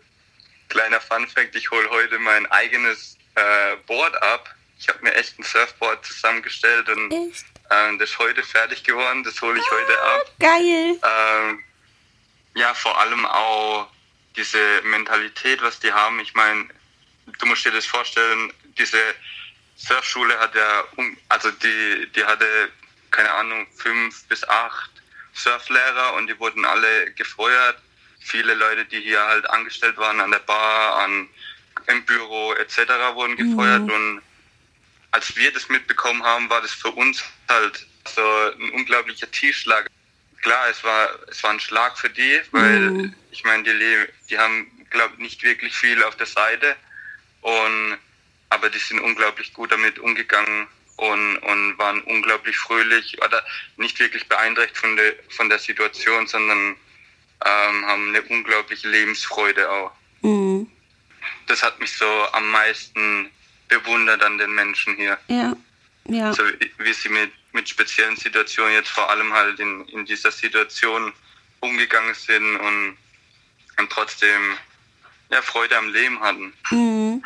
kleiner 0.70 1.00
Fun 1.00 1.28
Fact, 1.28 1.56
ich 1.56 1.70
hole 1.72 1.90
heute 1.90 2.20
mein 2.20 2.46
eigenes 2.48 3.18
äh, 3.36 3.76
Board 3.86 4.22
ab. 4.22 4.54
Ich 4.80 4.88
habe 4.90 5.00
mir 5.02 5.14
echt 5.16 5.40
ein 5.40 5.44
Surfboard 5.44 6.06
zusammengestellt 6.06 6.88
und 6.90 7.12
ähm, 7.12 8.00
das 8.00 8.12
ist 8.12 8.20
heute 8.20 8.44
fertig 8.44 8.84
geworden. 8.84 9.24
Das 9.24 9.42
hole 9.42 9.60
ich 9.60 9.66
ah, 9.66 9.76
heute 9.76 10.02
ab. 10.02 10.32
Geil. 10.40 11.00
Ähm, 11.04 11.64
ja, 12.56 12.74
vor 12.74 13.00
allem 13.00 13.26
auch 13.26 13.88
diese 14.38 14.82
Mentalität, 14.84 15.62
was 15.62 15.80
die 15.80 15.92
haben. 15.92 16.20
Ich 16.20 16.34
meine, 16.34 16.68
du 17.40 17.46
musst 17.46 17.66
dir 17.66 17.72
das 17.72 17.86
vorstellen, 17.86 18.54
diese 18.78 19.00
Surfschule 19.76 20.40
hat 20.40 20.56
ja, 20.56 20.84
also 21.30 21.52
die, 21.52 22.08
die 22.16 22.24
hatte, 22.24 22.72
keine 23.12 23.32
Ahnung, 23.32 23.68
fünf 23.76 24.24
bis 24.26 24.48
acht 24.48 24.92
Surflehrer 25.34 26.14
und 26.14 26.28
die 26.28 26.40
wurden 26.40 26.66
alle 26.66 27.12
gefeuert. 27.12 27.78
Viele 28.20 28.54
Leute, 28.56 28.86
die 28.86 29.02
hier 29.02 29.24
halt 29.24 29.50
angestellt 29.50 29.98
waren 29.98 30.20
an 30.20 30.32
der 30.32 30.40
Bar, 30.40 31.04
an, 31.04 31.30
im 31.88 32.04
Büro 32.06 32.54
etc. 32.54 32.80
wurden 33.14 33.36
gefeuert 33.36 33.84
mhm. 33.84 33.92
und 33.92 34.22
als 35.12 35.36
wir 35.36 35.52
das 35.54 35.70
mitbekommen 35.70 36.24
haben, 36.24 36.50
war 36.50 36.62
das 36.62 36.72
für 36.72 36.92
uns 36.92 37.24
halt 37.48 37.86
so 38.06 38.22
ein 38.22 38.72
unglaublicher 38.72 39.30
Tiefschlag. 39.32 39.90
Klar, 40.42 40.70
es 40.70 40.84
war, 40.84 41.10
es 41.30 41.42
war 41.44 41.52
ein 41.52 41.60
Schlag 41.60 41.98
für 41.98 42.10
die, 42.10 42.42
weil 42.52 42.80
mhm. 42.80 43.16
ich 43.32 43.44
meine, 43.44 43.64
die, 43.64 44.06
die 44.30 44.38
haben, 44.38 44.72
glaube 44.90 45.22
nicht 45.22 45.44
wirklich 45.44 45.76
viel 45.76 46.02
auf 46.04 46.16
der 46.16 46.28
Seite 46.28 46.76
und 47.42 47.98
aber 48.50 48.70
die 48.70 48.80
sind 48.80 49.00
unglaublich 49.00 49.54
gut 49.54 49.72
damit 49.72 50.00
umgegangen 50.00 50.68
und, 50.96 51.38
und 51.38 51.78
waren 51.78 52.02
unglaublich 52.04 52.58
fröhlich 52.58 53.22
oder 53.22 53.44
nicht 53.78 54.00
wirklich 54.00 54.28
beeinträchtigt 54.28 54.78
von 54.78 54.96
der, 54.96 55.14
von 55.30 55.50
der 55.50 55.60
Situation, 55.60 56.28
sondern 56.28 56.76
ähm, 57.46 57.86
haben 57.86 58.10
eine 58.10 58.22
unglaubliche 58.24 58.88
Lebensfreude 58.88 59.70
auch. 59.70 59.92
Mhm. 60.22 60.70
Das 61.48 61.62
hat 61.62 61.80
mich 61.80 61.96
so 61.96 62.06
am 62.32 62.50
meisten 62.50 63.30
bewundert 63.68 64.24
an 64.24 64.38
den 64.38 64.52
Menschen 64.52 64.96
hier. 64.96 65.18
Ja, 65.28 65.56
ja. 66.06 66.34
So, 66.34 66.44
wie 66.80 66.94
sie 66.94 67.10
mit, 67.10 67.32
mit 67.58 67.68
speziellen 67.68 68.16
Situationen 68.16 68.74
jetzt 68.74 68.90
vor 68.90 69.10
allem 69.10 69.34
halt 69.34 69.60
in, 69.60 69.86
in 69.90 70.06
dieser 70.06 70.32
Situation 70.32 71.12
umgegangen 71.60 72.14
sind 72.14 72.56
und, 72.56 72.98
und 73.80 73.90
trotzdem 73.90 74.56
ja, 75.32 75.42
Freude 75.42 75.76
am 75.76 75.92
Leben 75.92 76.20
hatten. 76.22 76.54
Mhm. 76.70 77.24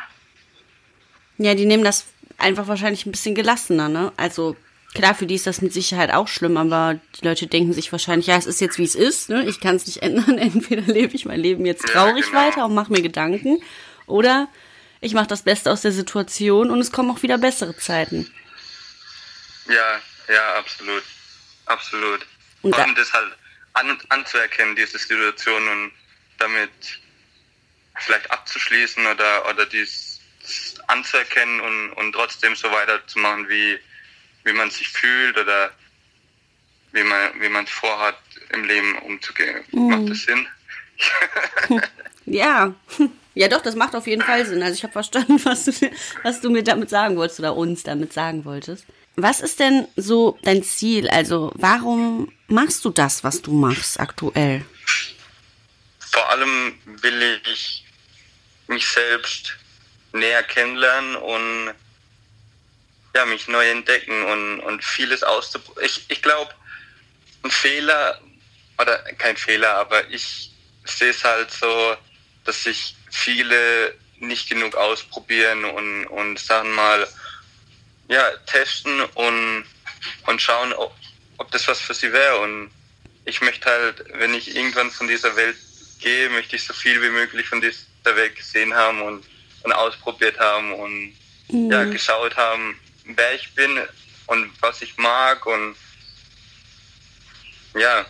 Ja, 1.38 1.54
die 1.54 1.66
nehmen 1.66 1.84
das 1.84 2.06
einfach 2.38 2.68
wahrscheinlich 2.68 3.06
ein 3.06 3.12
bisschen 3.12 3.36
gelassener, 3.36 3.90
ne? 3.90 4.14
Also 4.16 4.56
klar, 4.94 5.16
für 5.16 5.26
die 5.26 5.36
ist 5.36 5.48
das 5.48 5.62
mit 5.62 5.74
Sicherheit 5.74 6.14
auch 6.14 6.30
schlimm, 6.30 6.56
aber 6.56 7.00
die 7.20 7.26
Leute 7.26 7.48
denken 7.48 7.74
sich 7.74 7.92
wahrscheinlich, 7.92 8.28
ja, 8.28 8.38
es 8.38 8.46
ist 8.46 8.62
jetzt 8.62 8.78
wie 8.78 8.84
es 8.84 8.96
ist, 8.96 9.30
ne? 9.30 9.44
Ich 9.46 9.60
kann 9.60 9.76
es 9.76 9.86
nicht 9.86 9.98
ändern. 10.02 10.38
Entweder 10.38 10.84
lebe 10.84 11.14
ich 11.14 11.26
mein 11.26 11.42
Leben 11.42 11.66
jetzt 11.66 11.86
traurig 11.88 12.26
ja, 12.26 12.32
genau. 12.32 12.42
weiter 12.42 12.66
und 12.66 12.74
mache 12.74 12.92
mir 12.94 13.02
Gedanken, 13.02 13.62
oder 14.08 14.48
ich 15.02 15.14
mache 15.14 15.28
das 15.28 15.42
Beste 15.42 15.72
aus 15.72 15.82
der 15.82 15.92
Situation 15.92 16.72
und 16.72 16.80
es 16.80 16.92
kommen 16.92 17.12
auch 17.12 17.22
wieder 17.22 17.38
bessere 17.38 17.76
Zeiten. 17.76 18.32
Ja, 19.68 20.00
ja, 20.28 20.56
absolut. 20.56 21.04
Absolut. 21.66 22.26
Und 22.62 22.76
Vor 22.76 22.84
allem 22.84 22.96
das 22.96 23.12
halt 23.14 23.36
an, 23.74 23.98
anzuerkennen, 24.10 24.76
diese 24.76 24.98
Situation 24.98 25.68
und 25.68 25.92
damit 26.38 26.72
vielleicht 28.00 28.30
abzuschließen 28.32 29.06
oder, 29.06 29.50
oder 29.50 29.66
dies 29.66 30.20
anzuerkennen 30.88 31.62
und, 31.62 31.94
und 31.94 32.14
trotzdem 32.14 32.56
so 32.56 32.72
weiterzumachen, 32.72 33.48
wie, 33.48 33.80
wie 34.44 34.54
man 34.54 34.72
sich 34.72 34.90
fühlt 34.90 35.38
oder 35.38 35.72
wie 36.94 37.04
man 37.04 37.40
wie 37.40 37.50
man 37.50 37.64
es 37.64 37.72
vorhat, 37.72 38.18
im 38.50 38.66
Leben 38.66 38.98
umzugehen. 39.00 39.64
Mhm. 39.72 39.88
Macht 39.88 40.10
das 40.10 40.24
Sinn? 40.24 40.48
ja. 42.26 42.74
Ja, 43.34 43.48
doch, 43.48 43.62
das 43.62 43.76
macht 43.76 43.96
auf 43.96 44.08
jeden 44.08 44.22
Fall 44.22 44.46
Sinn. 44.46 44.62
Also 44.62 44.76
ich 44.76 44.84
habe 44.84 44.92
verstanden, 44.92 45.40
was 45.46 45.64
du, 45.64 45.72
was 46.24 46.42
du 46.42 46.50
mir 46.50 46.64
damit 46.64 46.90
sagen 46.90 47.16
wolltest 47.16 47.40
oder 47.40 47.56
uns 47.56 47.84
damit 47.84 48.12
sagen 48.12 48.44
wolltest. 48.44 48.86
Was 49.16 49.42
ist 49.42 49.60
denn 49.60 49.88
so 49.96 50.40
dein 50.44 50.64
Ziel? 50.64 51.10
Also 51.10 51.52
warum 51.56 52.32
machst 52.48 52.86
du 52.86 52.90
das, 52.90 53.24
was 53.24 53.42
du 53.42 53.52
machst 53.52 54.00
aktuell? 54.00 54.66
Vor 56.00 56.30
allem 56.30 56.78
will 56.86 57.42
ich 57.52 57.86
mich 58.68 58.88
selbst 58.88 59.58
näher 60.14 60.44
kennenlernen 60.44 61.16
und 61.18 61.74
ja, 63.14 63.26
mich 63.26 63.48
neu 63.48 63.70
entdecken 63.70 64.24
und, 64.24 64.60
und 64.62 64.84
vieles 64.84 65.24
auszuprobieren. 65.24 65.86
Ich, 65.86 66.06
ich 66.08 66.22
glaube, 66.22 66.54
ein 67.44 67.52
Fehler, 67.52 68.22
oder 68.80 68.98
kein 69.18 69.36
Fehler, 69.36 69.76
aber 69.76 70.08
ich 70.10 70.52
sehe 70.86 71.10
es 71.10 71.24
halt 71.24 71.52
so, 71.52 71.96
dass 72.46 72.64
sich 72.64 72.96
viele 73.10 73.94
nicht 74.20 74.50
genug 74.50 74.76
ausprobieren 74.76 75.66
und, 75.66 76.08
und 76.08 76.40
sagen 76.40 76.74
mal, 76.74 77.08
ja, 78.12 78.30
testen 78.46 79.02
und, 79.16 79.66
und 80.28 80.42
schauen, 80.42 80.74
ob, 80.74 80.94
ob 81.38 81.50
das 81.52 81.68
was 81.68 81.80
für 81.80 81.94
sie 81.94 82.12
wäre. 82.14 82.38
Und 82.40 82.72
ich 83.26 83.42
möchte 83.42 83.70
halt, 83.70 84.04
wenn 84.14 84.34
ich 84.34 84.56
irgendwann 84.56 84.92
von 84.92 85.08
dieser 85.08 85.36
Welt 85.36 85.58
gehe, 86.00 86.30
möchte 86.30 86.56
ich 86.56 86.64
so 86.64 86.74
viel 86.74 87.02
wie 87.02 87.10
möglich 87.10 87.48
von 87.48 87.62
dieser 87.62 88.16
Welt 88.16 88.36
gesehen 88.36 88.74
haben 88.74 89.02
und 89.02 89.26
und 89.64 89.74
ausprobiert 89.74 90.40
haben 90.40 90.74
und 90.74 91.14
mhm. 91.50 91.72
ja, 91.72 91.84
geschaut 91.86 92.36
haben, 92.36 92.78
wer 93.06 93.36
ich 93.36 93.54
bin 93.54 93.80
und 94.28 94.52
was 94.62 94.82
ich 94.82 94.98
mag 94.98 95.46
und 95.46 95.76
ja, 97.76 98.06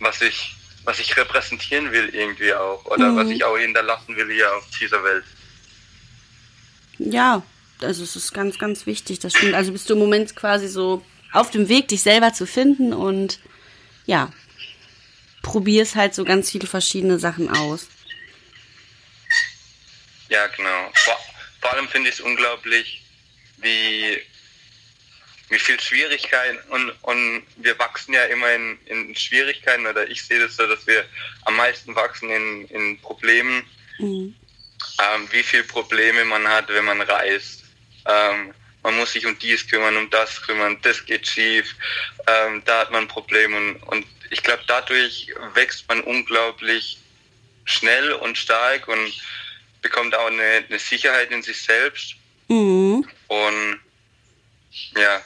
was 0.00 0.20
ich, 0.22 0.56
was 0.84 0.98
ich 0.98 1.16
repräsentieren 1.16 1.92
will 1.92 2.08
irgendwie 2.14 2.54
auch 2.54 2.84
oder 2.86 3.08
mhm. 3.08 3.16
was 3.16 3.28
ich 3.28 3.44
auch 3.44 3.56
hinterlassen 3.56 4.16
will 4.16 4.30
hier 4.30 4.54
auf 4.54 4.64
dieser 4.80 5.02
Welt. 5.04 5.24
Ja, 6.98 7.42
also 7.84 8.02
es 8.02 8.16
ist 8.16 8.32
ganz, 8.32 8.58
ganz 8.58 8.86
wichtig, 8.86 9.18
das 9.18 9.32
stimmt. 9.32 9.54
Also 9.54 9.72
bist 9.72 9.88
du 9.88 9.94
im 9.94 10.00
Moment 10.00 10.36
quasi 10.36 10.68
so 10.68 11.04
auf 11.32 11.50
dem 11.50 11.68
Weg, 11.68 11.88
dich 11.88 12.02
selber 12.02 12.32
zu 12.32 12.46
finden 12.46 12.92
und 12.92 13.40
ja, 14.06 14.32
probierst 15.42 15.96
halt 15.96 16.14
so 16.14 16.24
ganz 16.24 16.50
viele 16.50 16.66
verschiedene 16.66 17.18
Sachen 17.18 17.48
aus. 17.48 17.88
Ja, 20.28 20.46
genau. 20.48 20.90
Vor, 20.94 21.18
vor 21.60 21.72
allem 21.72 21.88
finde 21.88 22.08
ich 22.08 22.16
es 22.16 22.20
unglaublich, 22.20 23.02
wie, 23.58 24.18
wie 25.50 25.58
viel 25.58 25.78
Schwierigkeiten 25.78 26.58
und, 26.70 26.90
und 27.02 27.42
wir 27.56 27.78
wachsen 27.78 28.14
ja 28.14 28.24
immer 28.24 28.52
in, 28.52 28.78
in 28.86 29.14
Schwierigkeiten 29.14 29.86
oder 29.86 30.08
ich 30.08 30.22
sehe 30.24 30.40
das 30.40 30.56
so, 30.56 30.66
dass 30.66 30.86
wir 30.86 31.04
am 31.44 31.56
meisten 31.56 31.94
wachsen 31.94 32.30
in, 32.30 32.66
in 32.68 33.00
Problemen. 33.00 33.64
Mhm. 33.98 34.34
Ähm, 34.98 35.28
wie 35.30 35.42
viele 35.42 35.64
Probleme 35.64 36.24
man 36.24 36.46
hat, 36.48 36.68
wenn 36.68 36.84
man 36.84 37.00
reist. 37.00 37.61
Ähm, 38.06 38.54
man 38.82 38.96
muss 38.96 39.12
sich 39.12 39.26
um 39.26 39.38
dies 39.38 39.66
kümmern, 39.66 39.96
um 39.96 40.10
das 40.10 40.42
kümmern, 40.42 40.76
das 40.82 41.04
geht 41.04 41.26
schief, 41.26 41.74
ähm, 42.26 42.62
da 42.64 42.80
hat 42.80 42.90
man 42.90 43.06
Probleme 43.06 43.56
und, 43.56 43.82
und 43.84 44.06
ich 44.30 44.42
glaube, 44.42 44.62
dadurch 44.66 45.28
wächst 45.54 45.88
man 45.88 46.00
unglaublich 46.00 46.98
schnell 47.64 48.12
und 48.12 48.36
stark 48.36 48.88
und 48.88 49.12
bekommt 49.82 50.14
auch 50.14 50.26
eine, 50.26 50.64
eine 50.68 50.78
Sicherheit 50.78 51.30
in 51.30 51.42
sich 51.42 51.60
selbst. 51.62 52.14
Mhm. 52.48 53.06
Und 53.28 53.80
ja. 54.96 55.20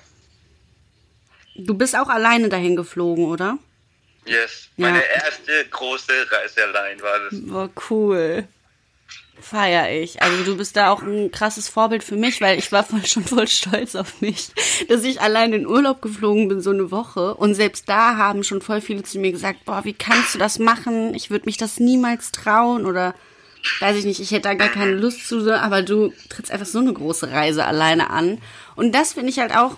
Du 1.55 1.75
bist 1.75 1.97
auch 1.97 2.09
alleine 2.09 2.49
dahin 2.49 2.77
geflogen, 2.77 3.27
oder? 3.27 3.59
Yes. 4.27 4.69
Meine 4.77 4.99
ja. 4.99 5.25
erste 5.25 5.67
große 5.71 6.31
Reise 6.31 6.65
allein 6.65 7.01
war 7.01 7.19
das. 7.21 7.49
War 7.49 7.71
cool. 7.89 8.49
Feier 9.41 9.91
ich. 9.91 10.23
Also 10.23 10.45
du 10.45 10.57
bist 10.57 10.77
da 10.77 10.91
auch 10.91 11.03
ein 11.03 11.31
krasses 11.31 11.69
Vorbild 11.69 12.03
für 12.03 12.17
mich, 12.17 12.41
weil 12.41 12.59
ich 12.59 12.73
war 12.73 12.85
voll, 12.85 13.05
schon 13.05 13.25
voll 13.25 13.49
stolz 13.49 13.95
auf 13.95 14.21
mich, 14.21 14.49
dass 14.89 15.05
ich 15.05 15.21
allein 15.21 15.53
in 15.53 15.67
Urlaub 15.67 16.03
geflogen 16.03 16.49
bin, 16.49 16.61
so 16.61 16.71
eine 16.71 16.91
Woche. 16.91 17.35
Und 17.35 17.55
selbst 17.55 17.89
da 17.89 18.17
haben 18.17 18.45
schon 18.45 18.63
voll 18.63 18.81
viele 18.81 19.03
zu 19.03 19.19
mir 19.19 19.33
gesagt, 19.33 19.65
boah, 19.65 19.85
wie 19.85 19.93
kannst 19.93 20.35
du 20.35 20.39
das 20.39 20.59
machen? 20.59 21.15
Ich 21.15 21.31
würde 21.31 21.47
mich 21.47 21.57
das 21.57 21.79
niemals 21.79 22.33
trauen 22.33 22.87
oder 22.87 23.15
weiß 23.81 23.97
ich 23.97 24.05
nicht, 24.05 24.21
ich 24.21 24.31
hätte 24.31 24.49
da 24.49 24.55
gar 24.55 24.69
keine 24.69 24.93
Lust 24.93 25.27
zu, 25.29 25.53
aber 25.53 25.83
du 25.83 26.13
trittst 26.29 26.53
einfach 26.53 26.67
so 26.67 26.79
eine 26.79 26.93
große 26.93 27.31
Reise 27.31 27.65
alleine 27.65 28.11
an. 28.11 28.39
Und 28.75 28.95
das 28.95 29.15
finde 29.15 29.31
ich 29.31 29.39
halt 29.39 29.55
auch 29.57 29.77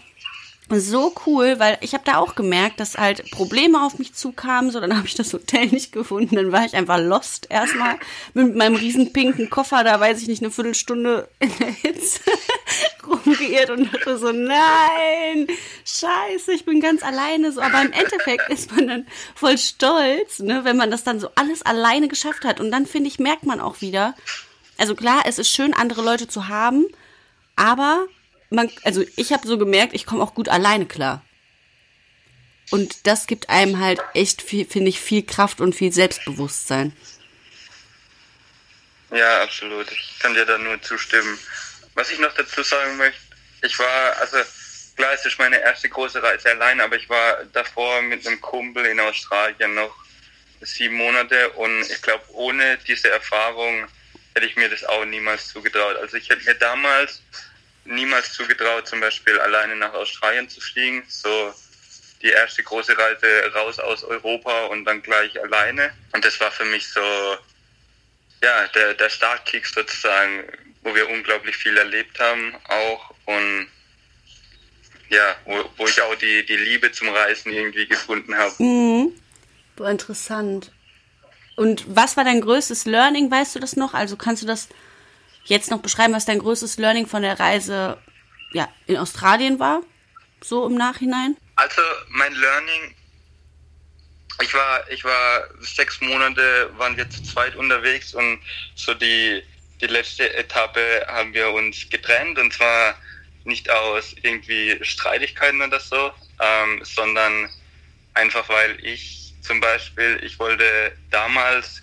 so 0.71 1.15
cool, 1.27 1.59
weil 1.59 1.79
ich 1.81 1.95
habe 1.95 2.05
da 2.05 2.17
auch 2.17 2.35
gemerkt, 2.35 2.81
dass 2.81 2.99
halt 2.99 3.31
Probleme 3.31 3.85
auf 3.85 3.99
mich 3.99 4.15
zukamen, 4.15 4.71
so 4.71 4.81
dann 4.81 4.97
habe 4.97 5.07
ich 5.07 5.15
das 5.15 5.33
Hotel 5.33 5.67
nicht 5.71 5.93
gefunden, 5.93 6.37
dann 6.37 6.53
war 6.53 6.65
ich 6.65 6.75
einfach 6.75 6.99
lost 6.99 7.47
erstmal 7.51 7.97
mit 8.35 8.55
meinem 8.55 8.77
riesen 8.77 9.13
pinken 9.13 9.51
Koffer, 9.51 9.85
da 9.85 9.99
weiß 9.99 10.21
ich 10.21 10.29
nicht, 10.29 10.43
eine 10.43 10.51
Viertelstunde 10.51 11.29
in 11.39 11.51
der 11.59 11.69
Hitze 11.69 12.21
rumgeirrt 13.07 13.71
und 13.71 13.93
dachte 13.93 14.19
so, 14.19 14.33
nein, 14.33 15.47
scheiße, 15.85 16.53
ich 16.53 16.65
bin 16.65 16.81
ganz 16.81 17.03
alleine. 17.03 17.53
So, 17.53 17.61
aber 17.61 17.83
im 17.83 17.93
Endeffekt 17.93 18.49
ist 18.51 18.75
man 18.75 18.87
dann 18.87 19.07
voll 19.35 19.59
stolz, 19.59 20.41
ne, 20.41 20.65
wenn 20.65 20.77
man 20.77 20.91
das 20.91 21.05
dann 21.05 21.21
so 21.21 21.31
alles 21.35 21.63
alleine 21.63 22.09
geschafft 22.09 22.45
hat. 22.45 22.61
Und 22.61 22.71
dann 22.71 22.87
finde 22.87 23.09
ich, 23.09 23.19
merkt 23.19 23.47
man 23.47 23.61
auch 23.61 23.81
wieder, 23.81 24.15
also 24.77 24.95
klar, 24.95 25.23
es 25.25 25.39
ist 25.39 25.51
schön, 25.51 25.75
andere 25.75 26.03
Leute 26.03 26.29
zu 26.29 26.49
haben, 26.49 26.87
aber 27.57 28.07
man, 28.51 28.71
also 28.85 29.05
ich 29.17 29.33
habe 29.33 29.47
so 29.47 29.59
gemerkt, 29.59 29.95
ich 29.95 30.07
komme 30.07 30.23
auch 30.23 30.35
gut 30.35 30.49
alleine 30.49 30.87
klar. 30.87 31.25
Und 32.71 33.07
das 33.07 33.27
gibt 33.27 33.49
einem 33.49 33.81
halt 33.81 34.01
echt 34.15 34.43
viel, 34.43 34.67
finde 34.67 34.91
ich, 34.91 35.01
viel 35.01 35.25
Kraft 35.25 35.61
und 35.61 35.75
viel 35.75 35.93
Selbstbewusstsein. 35.93 36.95
Ja, 39.11 39.43
absolut. 39.43 39.91
Ich 39.91 40.19
kann 40.19 40.35
dir 40.35 40.45
da 40.45 40.59
nur 40.59 40.81
zustimmen. 40.83 41.39
Was 41.95 42.11
ich 42.11 42.19
noch 42.19 42.35
dazu 42.35 42.63
sagen 42.63 42.97
möchte, 42.99 43.21
ich 43.63 43.79
war, 43.79 44.17
also 44.19 44.37
klar, 44.97 45.15
es 45.15 45.25
ist 45.25 45.39
meine 45.39 45.61
erste 45.61 45.89
große 45.89 46.23
Reise 46.23 46.51
allein, 46.51 46.81
aber 46.81 46.97
ich 46.97 47.09
war 47.09 47.45
davor 47.53 48.03
mit 48.03 48.27
einem 48.27 48.41
Kumpel 48.41 48.85
in 48.85 49.01
Australien 49.01 49.75
noch 49.75 49.95
sieben 50.61 50.97
Monate 50.97 51.51
und 51.51 51.81
ich 51.83 52.03
glaube, 52.03 52.25
ohne 52.29 52.79
diese 52.87 53.11
Erfahrung 53.11 53.87
hätte 54.35 54.47
ich 54.47 54.57
mir 54.57 54.69
das 54.69 54.85
auch 54.85 55.05
niemals 55.05 55.49
zugetraut. 55.49 55.97
Also 55.97 56.17
ich 56.17 56.29
hätte 56.29 56.45
mir 56.45 56.55
damals 56.55 57.23
niemals 57.89 58.33
zugetraut, 58.33 58.87
zum 58.87 59.01
Beispiel 59.01 59.39
alleine 59.39 59.77
nach 59.77 59.93
Australien 59.95 60.49
zu 60.49 60.61
fliegen. 60.61 61.05
So 61.09 61.55
die 62.23 62.29
erste 62.31 62.63
große 62.63 62.97
Reise 62.97 63.53
raus 63.55 63.79
aus 63.79 64.05
Europa 64.05 64.67
und 64.67 64.85
dann 64.85 65.03
gleich 65.03 65.41
alleine. 65.41 65.91
Und 66.13 66.25
das 66.25 66.41
war 66.41 66.51
für 66.51 66.65
mich 66.65 66.89
so, 66.89 67.01
ja, 68.43 68.67
der, 68.69 68.95
der 68.95 69.09
Startkick 69.09 69.67
sozusagen, 69.67 70.45
wo 70.83 70.95
wir 70.95 71.09
unglaublich 71.09 71.57
viel 71.57 71.77
erlebt 71.77 72.19
haben 72.19 72.55
auch 72.69 73.15
und 73.27 73.69
ja, 75.11 75.37
wo, 75.45 75.65
wo 75.77 75.87
ich 75.87 76.01
auch 76.03 76.15
die, 76.17 76.45
die 76.45 76.57
Liebe 76.57 76.93
zum 76.93 77.09
Reisen 77.09 77.53
irgendwie 77.53 77.87
gefunden 77.87 78.37
habe. 78.37 78.63
Mhm. 78.63 79.13
Interessant. 79.79 80.73
Und 81.57 81.85
was 81.89 82.17
war 82.17 82.25
dein 82.25 82.41
größtes 82.41 82.85
Learning, 82.85 83.31
weißt 83.31 83.55
du 83.55 83.61
das 83.61 83.77
noch? 83.77 83.95
Also 83.95 84.17
kannst 84.17 84.43
du 84.43 84.47
das 84.47 84.69
jetzt 85.49 85.71
noch 85.71 85.81
beschreiben, 85.81 86.15
was 86.15 86.25
dein 86.25 86.39
größtes 86.39 86.79
Learning 86.79 87.07
von 87.07 87.23
der 87.23 87.39
Reise 87.41 87.99
ja, 88.53 88.69
in 88.87 88.97
Australien 88.97 89.59
war? 89.59 89.81
So 90.43 90.67
im 90.67 90.75
Nachhinein? 90.75 91.37
Also 91.57 91.83
mein 92.09 92.33
Learning, 92.35 92.95
ich 94.43 94.55
war, 94.55 94.89
ich 94.91 95.03
war 95.05 95.45
sechs 95.61 96.01
Monate, 96.01 96.71
waren 96.77 96.97
wir 96.97 97.09
zu 97.11 97.23
zweit 97.23 97.57
unterwegs 97.57 98.15
und 98.15 98.41
so 98.77 98.95
die, 98.95 99.43
die 99.81 99.87
letzte 99.87 100.33
Etappe 100.35 101.05
haben 101.09 101.35
wir 101.35 101.51
uns 101.51 101.89
getrennt 101.91 102.39
und 102.39 102.53
zwar 102.53 102.95
nicht 103.45 103.69
aus 103.71 104.15
irgendwie 104.23 104.79
Streitigkeiten 104.83 105.61
oder 105.63 105.81
so, 105.81 106.13
ähm, 106.41 106.81
sondern 106.85 107.49
einfach 108.15 108.49
weil 108.49 108.79
ich 108.85 109.35
zum 109.41 109.61
Beispiel, 109.61 110.21
ich 110.23 110.39
wollte 110.39 110.93
damals, 111.11 111.83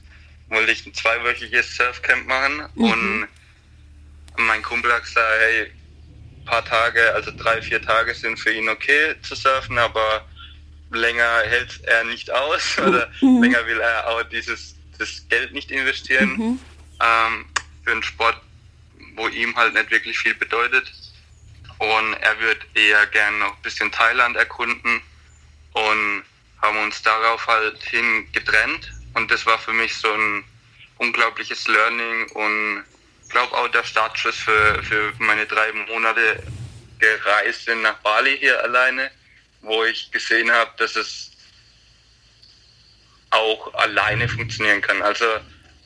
wollte 0.50 0.72
ich 0.72 0.86
ein 0.86 0.94
zweiwöchiges 0.94 1.76
Surfcamp 1.76 2.28
machen 2.28 2.70
mhm. 2.76 2.84
und 2.84 3.28
mein 4.38 4.62
Kumpel 4.62 4.92
hat 4.92 5.04
gesagt, 5.04 5.28
hey, 5.40 5.72
paar 6.46 6.64
Tage, 6.64 7.14
also 7.14 7.32
drei, 7.36 7.62
vier 7.62 7.82
Tage 7.82 8.14
sind 8.14 8.40
für 8.40 8.52
ihn 8.52 8.70
okay 8.70 9.16
zu 9.22 9.36
surfen, 9.36 9.78
aber 9.78 10.26
länger 10.92 11.42
hält 11.46 11.82
er 11.86 12.04
nicht 12.06 12.32
aus 12.32 12.78
oder 12.86 13.12
mhm. 13.22 13.44
länger 13.44 13.66
will 13.66 13.80
er 13.80 14.08
auch 14.08 14.24
dieses 14.24 14.76
das 14.98 15.28
Geld 15.30 15.52
nicht 15.52 15.72
investieren 15.72 16.30
mhm. 16.38 16.60
ähm, 17.02 17.46
für 17.84 17.92
einen 17.92 18.04
Sport, 18.04 18.40
wo 19.16 19.28
ihm 19.28 19.56
halt 19.56 19.74
nicht 19.74 19.92
wirklich 19.92 20.18
viel 20.18 20.36
bedeutet. 20.36 20.92
Und 21.78 22.14
er 22.14 22.40
wird 22.40 22.60
eher 22.74 23.06
gern 23.08 23.40
noch 23.40 23.58
ein 23.58 23.62
bisschen 23.62 23.92
Thailand 23.92 24.38
erkunden 24.38 25.02
und 25.74 26.24
haben 26.62 26.78
uns 26.78 27.02
darauf 27.02 27.46
halt 27.48 27.84
hin 27.84 28.28
getrennt. 28.32 28.94
Und 29.14 29.30
das 29.30 29.46
war 29.46 29.60
für 29.60 29.74
mich 29.74 29.94
so 29.98 30.10
ein 30.10 30.46
unglaubliches 30.98 31.68
Learning 31.68 32.30
und 32.32 32.84
glaube 33.30 33.56
auch 33.58 33.68
der 33.70 33.84
Startschuss 33.84 34.36
für, 34.36 34.84
für 34.84 35.14
meine 35.20 35.46
drei 35.46 35.72
Monate 35.74 36.44
gereist 37.00 37.66
bin 37.66 37.82
nach 37.82 37.98
Bali 38.00 38.38
hier 38.38 38.62
alleine, 38.64 39.12
wo 39.62 39.84
ich 39.84 40.12
gesehen 40.12 40.52
habe, 40.52 40.72
dass 40.78 40.96
es 40.96 41.32
auch 43.32 43.74
alleine 43.74 44.28
funktionieren 44.30 44.82
kann. 44.82 45.02
Also, 45.02 45.26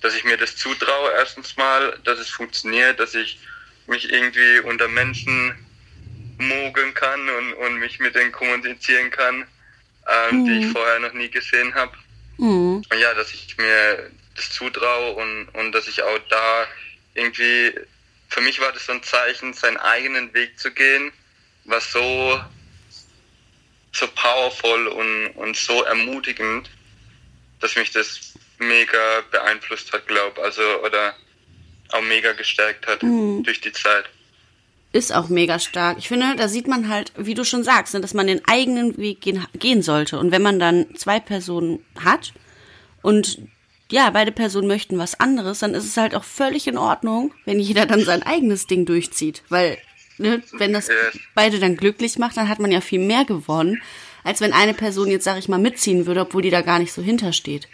dass 0.01 0.15
ich 0.15 0.23
mir 0.23 0.37
das 0.37 0.55
zutraue, 0.55 1.11
erstens 1.17 1.57
mal, 1.57 1.97
dass 2.03 2.19
es 2.19 2.29
funktioniert, 2.29 2.99
dass 2.99 3.15
ich 3.15 3.39
mich 3.87 4.11
irgendwie 4.11 4.59
unter 4.59 4.87
Menschen 4.87 5.55
mogeln 6.37 6.93
kann 6.93 7.27
und, 7.27 7.53
und 7.53 7.79
mich 7.79 7.99
mit 7.99 8.15
denen 8.15 8.31
kommunizieren 8.31 9.09
kann, 9.11 9.45
ähm, 10.07 10.41
mhm. 10.41 10.45
die 10.45 10.59
ich 10.59 10.71
vorher 10.71 10.99
noch 10.99 11.13
nie 11.13 11.29
gesehen 11.29 11.73
habe. 11.75 11.91
Mhm. 12.37 12.83
Und 12.89 12.99
ja, 12.99 13.13
dass 13.13 13.33
ich 13.33 13.57
mir 13.57 14.09
das 14.35 14.51
zutraue 14.51 15.13
und, 15.15 15.49
und 15.49 15.71
dass 15.73 15.87
ich 15.87 16.01
auch 16.01 16.19
da 16.29 16.67
irgendwie, 17.19 17.79
für 18.29 18.41
mich 18.41 18.59
war 18.59 18.71
das 18.71 18.85
so 18.85 18.93
ein 18.93 19.03
Zeichen, 19.03 19.53
seinen 19.53 19.77
eigenen 19.77 20.33
Weg 20.33 20.59
zu 20.59 20.71
gehen, 20.71 21.11
was 21.65 21.91
so, 21.91 22.39
so 23.91 24.07
powerful 24.15 24.87
und, 24.87 25.27
und 25.35 25.55
so 25.55 25.83
ermutigend, 25.83 26.69
dass 27.59 27.75
mich 27.75 27.91
das 27.91 28.33
mega 28.57 29.21
beeinflusst 29.31 29.91
hat, 29.93 30.07
glaube 30.07 30.41
also 30.41 30.61
oder 30.83 31.15
auch 31.91 32.01
mega 32.01 32.33
gestärkt 32.33 32.87
hat 32.87 33.03
mhm. 33.03 33.43
durch 33.43 33.61
die 33.61 33.71
Zeit. 33.71 34.05
Ist 34.91 35.13
auch 35.13 35.29
mega 35.29 35.59
stark. 35.59 35.99
Ich 35.99 36.07
finde, 36.07 36.35
da 36.35 36.47
sieht 36.47 36.67
man 36.67 36.89
halt, 36.89 37.11
wie 37.15 37.35
du 37.35 37.43
schon 37.43 37.63
sagst, 37.63 37.93
ne, 37.93 38.01
dass 38.01 38.15
man 38.15 38.25
den 38.25 38.41
eigenen 38.47 38.97
Weg 38.97 39.21
gehen, 39.21 39.45
gehen 39.53 39.83
sollte. 39.83 40.17
Und 40.17 40.31
wenn 40.31 40.41
man 40.41 40.59
dann 40.59 40.95
zwei 40.95 41.19
Personen 41.19 41.85
hat 42.03 42.33
und 43.03 43.37
ja, 43.91 44.09
beide 44.11 44.31
Personen 44.31 44.67
möchten 44.67 44.97
was 44.97 45.19
anderes, 45.19 45.59
dann 45.59 45.73
ist 45.73 45.85
es 45.85 45.97
halt 45.97 46.13
auch 46.15 46.23
völlig 46.23 46.67
in 46.67 46.77
Ordnung, 46.77 47.33
wenn 47.45 47.59
jeder 47.59 47.85
dann 47.85 48.03
sein 48.03 48.23
eigenes 48.23 48.67
Ding 48.67 48.85
durchzieht. 48.85 49.43
Weil, 49.49 49.77
ne, 50.17 50.43
wenn 50.53 50.73
das 50.73 50.89
beide 51.33 51.59
dann 51.59 51.75
glücklich 51.75 52.17
macht, 52.19 52.37
dann 52.37 52.49
hat 52.49 52.59
man 52.59 52.71
ja 52.71 52.81
viel 52.81 52.99
mehr 52.99 53.25
gewonnen, 53.25 53.81
als 54.23 54.41
wenn 54.41 54.53
eine 54.53 54.73
Person 54.73 55.09
jetzt, 55.09 55.23
sag 55.23 55.37
ich 55.37 55.47
mal, 55.47 55.59
mitziehen 55.59 56.05
würde, 56.05 56.21
obwohl 56.21 56.41
die 56.41 56.49
da 56.49 56.61
gar 56.61 56.79
nicht 56.79 56.93
so 56.93 57.01
hintersteht. 57.01 57.67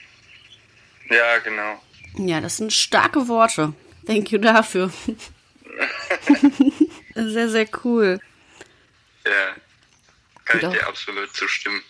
Ja, 1.09 1.37
genau. 1.39 1.81
Ja, 2.17 2.39
das 2.39 2.57
sind 2.57 2.71
starke 2.71 3.27
Worte. 3.27 3.73
Thank 4.05 4.31
you 4.31 4.39
dafür. 4.39 4.91
sehr, 7.15 7.49
sehr 7.49 7.67
cool. 7.83 8.19
Ja, 9.25 9.55
kann 10.45 10.61
Doch. 10.61 10.73
ich 10.73 10.79
dir 10.79 10.87
absolut 10.87 11.35
zustimmen. 11.35 11.81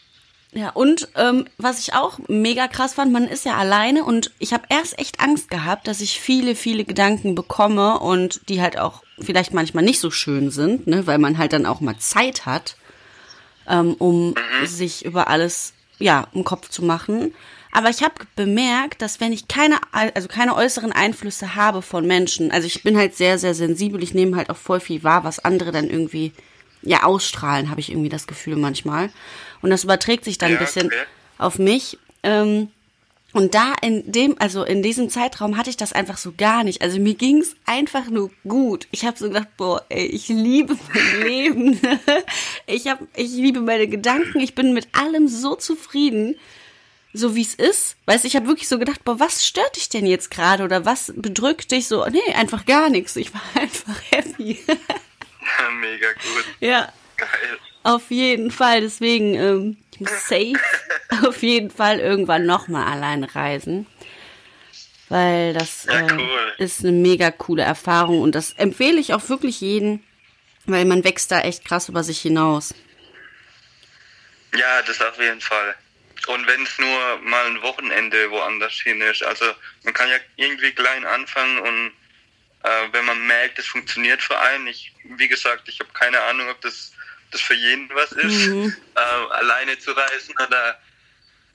Ja, 0.55 0.69
und 0.69 1.09
ähm, 1.15 1.45
was 1.57 1.79
ich 1.79 1.93
auch 1.93 2.17
mega 2.29 2.69
krass 2.69 2.93
fand, 2.93 3.11
man 3.11 3.27
ist 3.27 3.43
ja 3.43 3.57
alleine 3.57 4.05
und 4.05 4.31
ich 4.39 4.53
habe 4.53 4.63
erst 4.69 4.97
echt 4.97 5.19
Angst 5.19 5.49
gehabt, 5.49 5.85
dass 5.85 5.99
ich 5.99 6.21
viele, 6.21 6.55
viele 6.55 6.85
Gedanken 6.85 7.35
bekomme 7.35 7.99
und 7.99 8.39
die 8.47 8.61
halt 8.61 8.79
auch 8.79 9.03
vielleicht 9.19 9.53
manchmal 9.53 9.83
nicht 9.83 9.99
so 9.99 10.11
schön 10.11 10.51
sind, 10.51 10.87
ne, 10.87 11.05
weil 11.07 11.17
man 11.17 11.37
halt 11.37 11.51
dann 11.51 11.65
auch 11.65 11.81
mal 11.81 11.97
Zeit 11.97 12.45
hat, 12.45 12.77
ähm, 13.67 13.95
um 13.95 14.29
mhm. 14.29 14.65
sich 14.65 15.03
über 15.03 15.27
alles 15.27 15.73
ja 15.99 16.27
im 16.33 16.45
Kopf 16.45 16.69
zu 16.69 16.85
machen. 16.85 17.33
Aber 17.73 17.89
ich 17.89 18.01
habe 18.01 18.13
bemerkt, 18.37 19.01
dass 19.01 19.19
wenn 19.19 19.33
ich 19.33 19.49
keine, 19.49 19.75
also 19.91 20.29
keine 20.29 20.55
äußeren 20.55 20.93
Einflüsse 20.93 21.55
habe 21.55 21.81
von 21.81 22.07
Menschen, 22.07 22.51
also 22.51 22.65
ich 22.65 22.81
bin 22.81 22.95
halt 22.95 23.17
sehr, 23.17 23.37
sehr 23.37 23.53
sensibel, 23.53 24.01
ich 24.01 24.13
nehme 24.13 24.37
halt 24.37 24.49
auch 24.49 24.55
voll 24.55 24.79
viel 24.79 25.03
wahr, 25.03 25.25
was 25.25 25.43
andere 25.43 25.73
dann 25.73 25.89
irgendwie 25.89 26.31
ja 26.85 27.03
ausstrahlen, 27.03 27.69
habe 27.69 27.81
ich 27.81 27.91
irgendwie 27.91 28.09
das 28.09 28.27
Gefühl 28.27 28.55
manchmal. 28.55 29.09
Und 29.61 29.69
das 29.69 29.83
überträgt 29.83 30.23
sich 30.23 30.37
dann 30.37 30.51
ja, 30.51 30.57
ein 30.57 30.63
bisschen 30.65 30.87
okay. 30.87 31.03
auf 31.37 31.59
mich. 31.59 31.97
Ähm, 32.23 32.69
und 33.35 33.53
da 33.53 33.73
in 33.81 34.09
dem, 34.09 34.37
also 34.39 34.63
in 34.63 34.81
diesem 34.81 35.09
Zeitraum 35.09 35.57
hatte 35.57 35.69
ich 35.69 35.75
das 35.75 35.91
einfach 35.91 36.15
so 36.15 36.31
gar 36.37 36.63
nicht. 36.63 36.81
Also 36.81 37.01
mir 37.01 37.15
ging's 37.15 37.57
einfach 37.65 38.09
nur 38.09 38.31
gut. 38.47 38.87
Ich 38.91 39.03
habe 39.03 39.17
so 39.17 39.27
gedacht, 39.27 39.49
boah, 39.57 39.83
ey, 39.89 40.05
ich 40.05 40.29
liebe 40.29 40.77
mein 40.93 41.21
Leben. 41.27 41.81
ich 42.65 42.87
hab, 42.87 42.99
ich 43.13 43.31
liebe 43.31 43.59
meine 43.59 43.89
Gedanken. 43.89 44.39
Ich 44.39 44.55
bin 44.55 44.73
mit 44.73 44.87
allem 44.93 45.27
so 45.27 45.55
zufrieden, 45.55 46.37
so 47.11 47.35
wie 47.35 47.41
es 47.41 47.55
ist. 47.55 47.97
Weißt, 48.05 48.23
ich 48.23 48.37
habe 48.37 48.47
wirklich 48.47 48.69
so 48.69 48.79
gedacht, 48.79 49.03
boah, 49.03 49.19
was 49.19 49.45
stört 49.45 49.75
dich 49.75 49.89
denn 49.89 50.05
jetzt 50.05 50.31
gerade 50.31 50.63
oder 50.63 50.85
was 50.85 51.11
bedrückt 51.13 51.71
dich 51.71 51.89
so? 51.89 52.05
Nee, 52.05 52.33
einfach 52.35 52.65
gar 52.65 52.89
nichts. 52.89 53.17
Ich 53.17 53.33
war 53.33 53.41
einfach 53.61 53.99
happy. 54.11 54.59
Mega 55.79 56.11
gut. 56.13 56.45
Ja. 56.59 56.91
Geil. 57.17 57.59
Auf 57.83 58.09
jeden 58.09 58.51
Fall. 58.51 58.81
Deswegen, 58.81 59.35
ähm, 59.35 59.77
safe 59.99 60.59
auf 61.23 61.41
jeden 61.41 61.69
Fall 61.69 61.99
irgendwann 61.99 62.45
nochmal 62.45 62.91
alleine 62.91 63.33
reisen. 63.33 63.87
Weil 65.09 65.53
das 65.53 65.85
ja, 65.85 66.07
äh, 66.07 66.23
ist 66.57 66.79
eine 66.81 66.91
mega 66.91 67.29
coole 67.29 67.61
Erfahrung 67.61 68.21
und 68.21 68.33
das 68.33 68.53
empfehle 68.53 68.99
ich 68.99 69.13
auch 69.13 69.29
wirklich 69.29 69.61
jeden, 69.61 70.03
weil 70.65 70.83
man 70.85 71.03
wächst 71.03 71.31
da 71.31 71.41
echt 71.41 71.63
krass 71.63 71.89
über 71.89 72.03
sich 72.03 72.19
hinaus. 72.21 72.73
Ja, 74.57 74.81
das 74.81 74.99
auf 75.01 75.19
jeden 75.19 75.41
Fall. 75.41 75.75
Und 76.27 76.47
wenn 76.47 76.63
es 76.63 76.79
nur 76.79 77.19
mal 77.21 77.45
ein 77.45 77.61
Wochenende 77.61 78.31
woanders 78.31 78.73
hin 78.73 78.99
ist. 79.01 79.23
Also 79.23 79.45
man 79.83 79.93
kann 79.93 80.09
ja 80.09 80.15
irgendwie 80.37 80.71
klein 80.71 81.05
anfangen 81.05 81.59
und 81.59 81.91
äh, 82.65 82.93
wenn 82.93 83.05
man 83.05 83.27
merkt, 83.27 83.59
es 83.59 83.67
funktioniert 83.67 84.21
für 84.21 84.39
einen. 84.39 84.67
Ich, 84.67 84.91
wie 85.03 85.27
gesagt, 85.27 85.69
ich 85.69 85.79
habe 85.79 85.91
keine 85.93 86.19
Ahnung, 86.21 86.49
ob 86.49 86.59
das 86.61 86.91
das 87.31 87.41
für 87.41 87.53
jeden 87.53 87.89
was 87.93 88.11
ist, 88.13 88.47
mhm. 88.47 88.75
äh, 88.95 88.99
alleine 88.99 89.77
zu 89.77 89.91
reisen 89.91 90.33
oder 90.35 90.79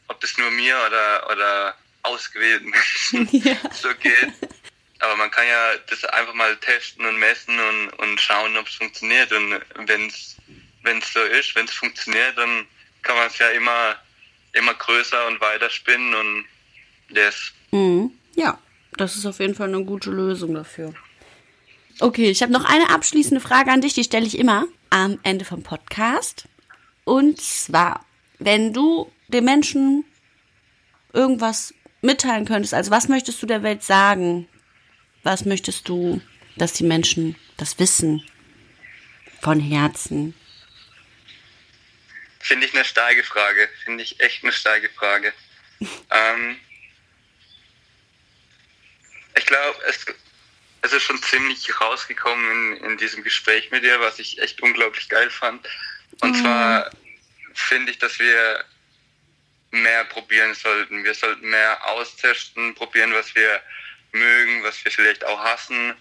ob 0.09 0.21
das 0.21 0.37
nur 0.37 0.51
mir 0.51 0.77
oder, 0.87 1.31
oder 1.31 1.75
ausgewählten 2.03 2.71
Menschen 2.71 3.29
ja. 3.45 3.57
so 3.73 3.89
geht. 3.95 4.33
Aber 4.99 5.17
man 5.17 5.31
kann 5.31 5.47
ja 5.47 5.77
das 5.89 6.05
einfach 6.05 6.35
mal 6.35 6.57
testen 6.57 7.07
und 7.07 7.19
messen 7.19 7.59
und, 7.59 7.89
und 7.95 8.21
schauen, 8.21 8.57
ob 8.59 8.67
es 8.67 8.75
funktioniert. 8.75 9.33
Und 9.33 9.61
wenn 9.87 10.09
es 10.09 10.37
so 11.13 11.23
ist, 11.23 11.55
wenn 11.55 11.65
es 11.65 11.73
funktioniert, 11.73 12.37
dann 12.37 12.67
kann 13.03 13.17
man 13.17 13.29
es 13.29 13.39
ja 13.39 13.49
immer, 13.49 13.97
immer 14.53 14.75
größer 14.75 15.27
und 15.27 15.41
weiter 15.41 15.71
spinnen 15.71 16.15
und 16.15 16.45
yes. 17.09 17.53
Mhm. 17.71 18.11
Ja, 18.35 18.59
das 18.97 19.17
ist 19.17 19.27
auf 19.27 19.41
jeden 19.41 19.55
Fall 19.55 19.69
eine 19.69 19.85
gute 19.85 20.11
Lösung 20.11 20.55
dafür. 20.55 20.95
Okay, 22.01 22.31
ich 22.31 22.43
habe 22.43 22.53
noch 22.53 22.65
eine 22.65 22.91
abschließende 22.91 23.41
Frage 23.41 23.71
an 23.71 23.81
dich, 23.81 23.95
die 23.95 24.05
stelle 24.05 24.27
ich 24.27 24.39
immer 24.39 24.67
am 24.91 25.19
Ende 25.23 25.45
vom 25.45 25.63
Podcast. 25.63 26.49
Und 27.05 27.41
zwar, 27.41 28.05
wenn 28.39 28.73
du 28.73 29.11
den 29.29 29.45
Menschen 29.45 30.05
irgendwas 31.13 31.75
mitteilen 32.01 32.47
könntest, 32.47 32.75
also 32.75 32.91
was 32.91 33.09
möchtest 33.09 33.43
du 33.43 33.47
der 33.47 33.63
Welt 33.63 33.83
sagen? 33.83 34.49
Was 35.23 35.45
möchtest 35.45 35.89
du, 35.89 36.21
dass 36.57 36.73
die 36.73 36.85
Menschen 36.85 37.37
das 37.57 37.79
wissen? 37.79 38.23
Von 39.41 39.61
Herzen. 39.61 40.35
Finde 42.39 42.67
ich 42.67 42.75
eine 42.75 42.85
starke 42.85 43.23
Frage. 43.23 43.69
Finde 43.85 44.03
ich 44.03 44.21
echt 44.21 44.43
eine 44.43 44.53
starke 44.53 44.89
Frage. 44.91 45.33
ähm, 45.81 46.57
ich 49.37 49.47
glaube, 49.47 49.79
es, 49.87 50.07
es 50.83 50.93
ist 50.93 51.03
schon 51.03 51.23
ziemlich 51.23 51.81
rausgekommen 51.81 52.77
in, 52.77 52.85
in 52.85 52.97
diesem 52.99 53.23
Gespräch 53.23 53.71
mit 53.71 53.85
dir, 53.85 54.01
was 54.01 54.19
ich 54.19 54.41
echt 54.41 54.61
unglaublich 54.63 55.09
geil 55.09 55.31
fand. 55.31 55.67
Und 56.21 56.37
mhm. 56.37 56.43
zwar 56.43 56.91
finde 57.55 57.93
ich, 57.93 57.99
dass 57.99 58.19
wir 58.19 58.65
mehr 59.71 60.05
probieren 60.05 60.55
sollten. 60.55 61.05
Wir 61.05 61.15
sollten 61.15 61.49
mehr 61.49 61.85
austesten, 61.87 62.75
probieren, 62.75 63.13
was 63.13 63.35
wir 63.35 63.61
mögen, 64.13 64.63
was 64.65 64.85
wir 64.85 64.91
vielleicht 64.91 65.25
auch 65.25 65.39
hassen, 65.39 65.95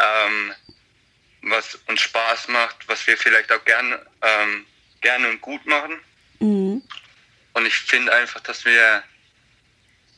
ähm, 0.00 0.54
was 1.42 1.76
uns 1.86 2.00
Spaß 2.00 2.48
macht, 2.48 2.76
was 2.86 3.06
wir 3.06 3.16
vielleicht 3.16 3.50
auch 3.50 3.64
gerne, 3.64 4.04
ähm, 4.22 4.66
gerne 5.00 5.28
und 5.28 5.40
gut 5.40 5.64
machen. 5.66 5.98
Mhm. 6.38 6.82
Und 7.52 7.66
ich 7.66 7.74
finde 7.74 8.12
einfach, 8.12 8.40
dass 8.40 8.64
wir 8.64 9.02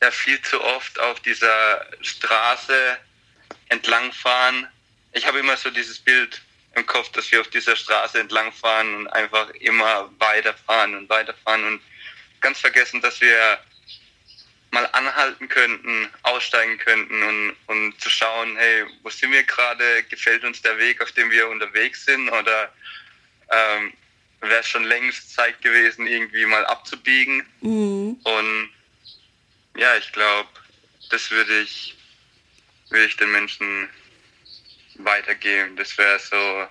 ja 0.03 0.11
viel 0.11 0.41
zu 0.43 0.61
oft 0.61 0.99
auf 0.99 1.21
dieser 1.21 1.87
Straße 2.03 2.99
entlangfahren. 3.69 4.67
Ich 5.13 5.27
habe 5.27 5.39
immer 5.39 5.57
so 5.57 5.71
dieses 5.71 5.99
Bild 5.99 6.43
im 6.75 6.85
Kopf, 6.87 7.11
dass 7.13 7.31
wir 7.31 7.41
auf 7.41 7.49
dieser 7.49 7.77
Straße 7.77 8.19
entlangfahren 8.19 8.95
und 8.97 9.09
einfach 9.09 9.49
immer 9.51 10.11
weiterfahren 10.19 10.97
und 10.97 11.09
weiterfahren 11.09 11.65
und 11.65 11.81
ganz 12.41 12.59
vergessen, 12.59 13.01
dass 13.01 13.21
wir 13.21 13.59
mal 14.73 14.89
anhalten 14.93 15.49
könnten, 15.49 16.09
aussteigen 16.23 16.79
könnten 16.79 17.23
und, 17.23 17.57
und 17.67 18.01
zu 18.01 18.11
schauen, 18.11 18.57
hey, 18.57 18.85
wo 19.03 19.11
sind 19.11 19.31
wir 19.31 19.45
gerade? 19.45 20.03
Gefällt 20.05 20.45
uns 20.45 20.63
der 20.63 20.79
Weg, 20.79 21.01
auf 21.03 21.13
dem 21.13 21.31
wir 21.31 21.49
unterwegs 21.49 22.07
sind? 22.07 22.29
Oder 22.31 22.73
ähm, 23.51 23.93
wäre 24.41 24.61
es 24.61 24.69
schon 24.69 24.85
längst 24.85 25.35
Zeit 25.35 25.61
gewesen, 25.61 26.07
irgendwie 26.07 26.47
mal 26.47 26.65
abzubiegen? 26.65 27.47
Mhm. 27.61 28.19
Und 28.25 28.71
ja, 29.77 29.97
ich 29.97 30.13
glaube, 30.13 30.49
das 31.11 31.31
würde 31.31 31.61
ich, 31.61 31.97
würde 32.91 33.07
ich 33.07 33.17
den 33.17 33.31
Menschen 33.33 33.89
weitergeben. 34.97 35.77
Das 35.77 35.97
wäre 35.99 36.19
so 36.19 36.67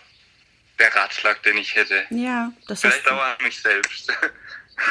der 0.79 0.95
Ratschlag, 0.95 1.41
den 1.43 1.57
ich 1.57 1.75
hätte. 1.75 2.03
Ja, 2.09 2.51
das 2.67 2.81
Vielleicht 2.81 3.09
auch 3.09 3.21
an 3.21 3.35
mich 3.43 3.59
selbst. 3.59 4.11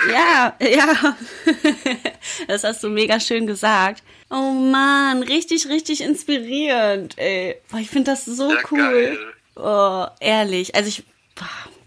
Ja, 0.09 0.57
ja. 0.61 1.16
Das 2.46 2.62
hast 2.62 2.85
du 2.85 2.88
mega 2.88 3.18
schön 3.18 3.49
gesagt. 3.49 4.05
Oh 4.29 4.53
Mann, 4.53 5.25
richtig, 5.25 5.66
richtig 5.66 6.01
inspirierend, 6.03 7.18
ey. 7.18 7.57
Boah, 7.68 7.79
ich 7.79 7.90
finde 7.90 8.12
das 8.12 8.25
so 8.25 8.53
ja, 8.53 8.61
cool. 8.70 9.35
Oh, 9.57 10.07
ehrlich. 10.20 10.77
Also 10.77 10.88
ich, 10.88 11.03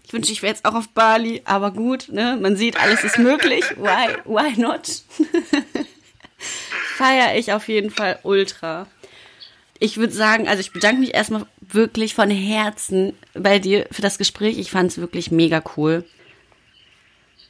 ich 0.04 0.12
wünsche, 0.12 0.32
ich 0.32 0.42
wäre 0.42 0.52
jetzt 0.52 0.66
auch 0.66 0.74
auf 0.74 0.88
Bali, 0.90 1.40
aber 1.46 1.70
gut, 1.70 2.08
ne? 2.10 2.36
Man 2.38 2.56
sieht, 2.56 2.76
alles 2.78 3.04
ist 3.04 3.18
möglich. 3.18 3.64
Why, 3.76 4.16
why 4.24 4.60
not? 4.60 4.86
Feier 6.94 7.36
ich 7.36 7.52
auf 7.52 7.68
jeden 7.68 7.90
Fall 7.90 8.20
ultra. 8.22 8.86
Ich 9.80 9.96
würde 9.96 10.12
sagen, 10.12 10.46
also 10.46 10.60
ich 10.60 10.72
bedanke 10.72 11.00
mich 11.00 11.12
erstmal 11.12 11.44
wirklich 11.60 12.14
von 12.14 12.30
Herzen 12.30 13.18
bei 13.34 13.58
dir 13.58 13.86
für 13.90 14.02
das 14.02 14.16
Gespräch. 14.16 14.58
Ich 14.58 14.70
fand 14.70 14.92
es 14.92 14.98
wirklich 14.98 15.30
mega 15.32 15.62
cool. 15.76 16.04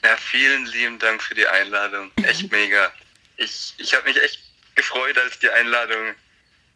Ja, 0.02 0.16
vielen 0.16 0.64
lieben 0.66 0.98
Dank 0.98 1.22
für 1.22 1.35
die 1.35 1.46
Einladung. 1.46 2.11
Echt 2.22 2.50
mega. 2.52 2.90
Ich, 3.37 3.74
ich 3.78 3.94
habe 3.94 4.09
mich 4.09 4.22
echt 4.22 4.38
gefreut, 4.74 5.16
als 5.18 5.38
die 5.38 5.50
Einladung, 5.50 6.14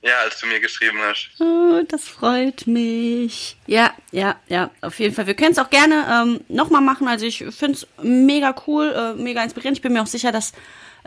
ja, 0.03 0.19
als 0.23 0.39
du 0.41 0.47
mir 0.47 0.61
geschrieben 0.61 0.99
hast. 1.01 1.31
Oh, 1.41 1.83
das 1.89 2.07
freut 2.07 2.67
mich. 2.67 3.57
Ja, 3.67 3.95
ja, 4.13 4.39
ja, 4.49 4.71
auf 4.83 4.99
jeden 4.99 5.15
Fall. 5.15 5.27
Wir 5.27 5.35
können 5.35 5.53
es 5.53 5.59
auch 5.59 5.71
gerne 5.71 6.07
ähm, 6.11 6.41
nochmal 6.49 6.83
machen. 6.83 7.09
Also 7.09 7.25
ich 7.25 7.39
finde 7.51 7.79
es 7.79 7.87
mega 8.03 8.55
cool, 8.67 8.93
äh, 8.95 9.15
mega 9.15 9.43
inspirierend. 9.43 9.79
Ich 9.79 9.83
bin 9.83 9.95
mir 9.95 10.03
auch 10.03 10.07
sicher, 10.07 10.33
dass 10.33 10.53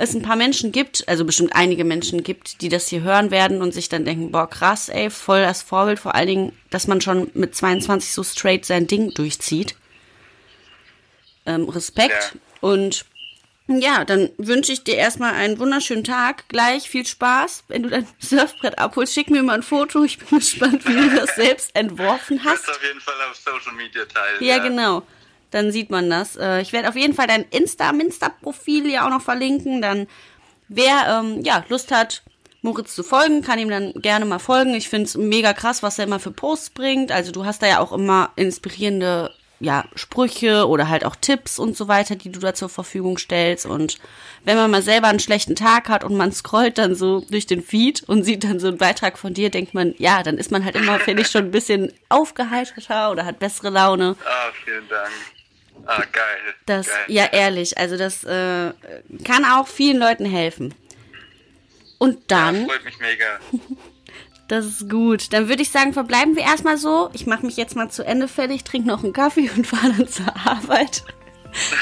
es 0.02 0.14
ein 0.14 0.22
paar 0.22 0.36
Menschen 0.36 0.72
gibt, 0.72 1.08
also 1.08 1.26
bestimmt 1.26 1.56
einige 1.56 1.84
Menschen 1.84 2.24
gibt, 2.24 2.62
die 2.62 2.70
das 2.70 2.88
hier 2.88 3.02
hören 3.02 3.32
werden 3.32 3.62
und 3.62 3.74
sich 3.74 3.88
dann 3.88 4.06
denken, 4.06 4.32
boah, 4.32 4.50
krass, 4.50 4.90
ey, 4.90 5.10
voll 5.10 5.42
das 5.42 5.62
Vorbild. 5.62 6.00
Vor 6.00 6.16
allen 6.16 6.28
Dingen, 6.28 6.52
dass 6.70 6.88
man 6.88 7.02
schon 7.02 7.30
mit 7.34 7.56
22 7.56 8.12
so 8.12 8.24
straight 8.24 8.66
sein 8.66 8.88
Ding 8.88 9.14
durchzieht 9.14 9.76
ähm, 11.46 11.70
Respekt. 11.70 12.34
Ja. 12.34 12.40
Und 12.62 13.06
ja, 13.68 14.04
dann 14.04 14.30
wünsche 14.38 14.72
ich 14.72 14.84
dir 14.84 14.96
erstmal 14.96 15.34
einen 15.34 15.60
wunderschönen 15.60 16.04
Tag. 16.04 16.50
Gleich 16.50 16.90
viel 16.90 17.06
Spaß. 17.06 17.66
Wenn 17.68 17.84
du 17.84 17.90
dein 17.90 18.08
Surfbrett 18.20 18.78
abholst, 18.80 19.14
schick 19.14 19.30
mir 19.30 19.44
mal 19.44 19.56
ein 19.56 19.64
Foto. 19.64 20.04
Ich 20.04 20.18
bin 20.20 20.28
gespannt, 20.40 20.86
wie 20.88 20.94
du 20.94 21.16
das 21.16 21.36
selbst 21.36 21.76
entworfen 21.76 22.44
hast. 22.44 22.68
Das 22.68 22.78
auf 22.78 22.84
jeden 22.84 23.00
Fall 23.00 23.16
auf 23.30 23.38
Social 23.38 23.74
Media 23.74 24.06
teilen. 24.06 24.44
Ja, 24.44 24.58
ja. 24.58 24.64
genau. 24.64 25.04
Dann 25.52 25.72
sieht 25.72 25.90
man 25.90 26.10
das. 26.10 26.36
Äh, 26.38 26.62
ich 26.62 26.74
werde 26.74 26.90
auf 26.90 26.96
jeden 26.96 27.14
Fall 27.14 27.28
dein 27.28 27.46
Insta-Minsta-Profil 27.50 28.90
ja 28.90 29.06
auch 29.06 29.10
noch 29.10 29.22
verlinken. 29.22 29.82
Dann, 29.82 30.08
wer 30.68 31.22
ähm, 31.22 31.42
ja, 31.44 31.64
Lust 31.70 31.92
hat, 31.92 32.24
Moritz 32.62 32.96
zu 32.96 33.04
folgen, 33.04 33.42
kann 33.42 33.60
ihm 33.60 33.70
dann 33.70 33.94
gerne 33.94 34.26
mal 34.26 34.40
folgen. 34.40 34.74
Ich 34.76 34.90
finde 34.90 35.06
es 35.06 35.18
mega 35.18 35.54
krass, 35.54 35.84
was 35.84 36.00
er 36.00 36.06
immer 36.06 36.20
für 36.20 36.32
Posts 36.32 36.72
bringt. 36.72 37.12
Also 37.12 37.32
du 37.32 37.46
hast 37.46 37.62
da 37.62 37.68
ja 37.68 37.80
auch 37.80 37.92
immer 37.92 38.32
inspirierende 38.36 39.32
ja, 39.62 39.86
Sprüche 39.96 40.68
oder 40.68 40.90
halt 40.90 41.06
auch 41.06 41.16
Tipps 41.16 41.60
und 41.60 41.78
so 41.78 41.88
weiter, 41.88 42.16
die 42.16 42.32
du 42.32 42.40
da 42.40 42.54
zur 42.54 42.70
Verfügung 42.70 43.18
stellst. 43.18 43.66
Und 43.66 44.00
wenn 44.44 44.58
man 44.58 44.72
mal 44.72 44.82
selber 44.82 45.08
einen 45.08 45.20
schlechten 45.20 45.56
Tag 45.56 45.88
hat 45.88 46.04
und 46.04 46.18
man 46.18 46.32
scrollt 46.32 46.78
dann 46.78 46.96
so 46.96 47.22
durch 47.30 47.46
den 47.46 47.62
Feed 47.62 48.04
und 48.04 48.24
sieht 48.24 48.44
dann 48.44 48.60
so 48.60 48.68
einen 48.68 48.78
Beitrag 48.78 49.18
von 49.18 49.34
dir, 49.34 49.50
denkt 49.50 49.74
man, 49.74 49.94
ja, 49.98 50.24
dann 50.24 50.38
ist 50.38 50.52
man 50.52 50.66
halt 50.66 50.76
immer, 50.76 51.00
finde 51.00 51.22
ich, 51.22 51.30
schon 51.30 51.46
ein 51.46 51.52
bisschen 51.52 51.94
aufgeheiterter 52.10 53.12
oder 53.12 53.26
hat 53.26 53.40
bessere 53.40 53.70
Laune. 53.70 54.16
Ah, 54.26 54.52
vielen 54.66 54.88
Dank. 54.90 55.12
Ah, 55.86 56.04
geil. 56.12 56.56
Das, 56.66 56.88
geil. 56.88 57.06
ja, 57.08 57.26
ehrlich, 57.32 57.78
also 57.78 57.98
das 57.98 58.24
äh, 58.24 58.72
kann 59.24 59.46
auch 59.46 59.68
vielen 59.68 59.98
Leuten 59.98 60.26
helfen. 60.26 60.74
Und 61.98 62.32
dann. 62.32 62.62
Ja, 62.62 62.68
freut 62.68 62.86
mich 62.86 63.00
mega. 63.00 63.40
Das 64.48 64.66
ist 64.66 64.90
gut. 64.90 65.32
Dann 65.32 65.48
würde 65.48 65.62
ich 65.62 65.70
sagen, 65.70 65.94
verbleiben 65.94 66.36
wir 66.36 66.44
erstmal 66.44 66.76
so. 66.76 67.10
Ich 67.14 67.26
mache 67.26 67.46
mich 67.46 67.56
jetzt 67.56 67.78
mal 67.78 67.90
zu 67.90 68.04
Ende 68.04 68.28
fertig, 68.28 68.66
trinke 68.66 68.90
noch 68.90 69.02
einen 69.02 69.14
Kaffee 69.14 69.50
und 69.50 69.66
fahre 69.68 69.94
dann 69.94 70.10
zur 70.10 70.36
Arbeit. 70.46 71.06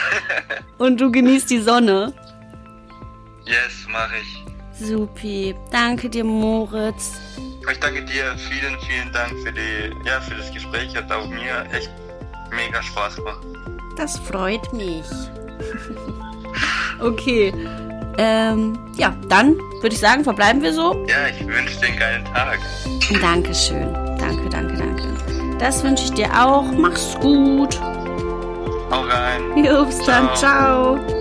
und 0.78 1.02
du 1.02 1.12
genießt 1.12 1.50
die 1.50 1.62
Sonne. 1.62 2.14
Yes, 3.48 3.88
mache 3.88 4.18
ich. 4.22 4.86
Supi. 4.86 5.56
Danke 5.72 6.12
dir, 6.12 6.24
Moritz. 6.24 7.14
Ich 7.72 7.80
danke 7.80 8.06
dir. 8.06 8.38
Vielen, 8.38 8.80
vielen 8.82 9.12
Dank 9.14 9.32
für, 9.40 9.52
die, 9.52 9.92
ja, 10.06 10.22
für 10.22 10.36
das 10.36 10.54
Gespräch. 10.54 10.96
Hat 10.96 11.12
auch 11.12 11.28
mir 11.28 11.66
echt 11.72 11.90
mega 12.52 12.84
Spaß 12.84 13.16
gemacht. 13.16 13.48
Das 14.00 14.18
freut 14.18 14.72
mich. 14.72 15.04
okay. 17.02 17.54
Ähm, 18.18 18.80
ja, 18.96 19.14
dann 19.28 19.58
würde 19.82 19.94
ich 19.94 20.00
sagen, 20.00 20.24
verbleiben 20.24 20.62
wir 20.62 20.74
so. 20.74 21.06
Ja, 21.10 21.28
ich 21.28 21.46
wünsche 21.46 21.78
dir 21.82 21.88
einen 21.88 22.00
geilen 22.00 22.26
Tag. 22.26 22.60
Dankeschön. 23.22 23.94
Danke, 24.18 24.48
danke, 24.50 24.78
danke. 24.78 25.58
Das 25.60 25.84
wünsche 25.84 26.06
ich 26.06 26.14
dir 26.14 26.30
auch. 26.34 26.72
Mach's 26.72 27.18
gut. 27.20 27.78
Hau 28.90 29.02
rein. 29.02 29.66
Jo, 29.66 29.84
bis 29.84 29.98
dann. 30.06 30.34
Ciao. 30.36 30.98
Ciao. 30.98 31.19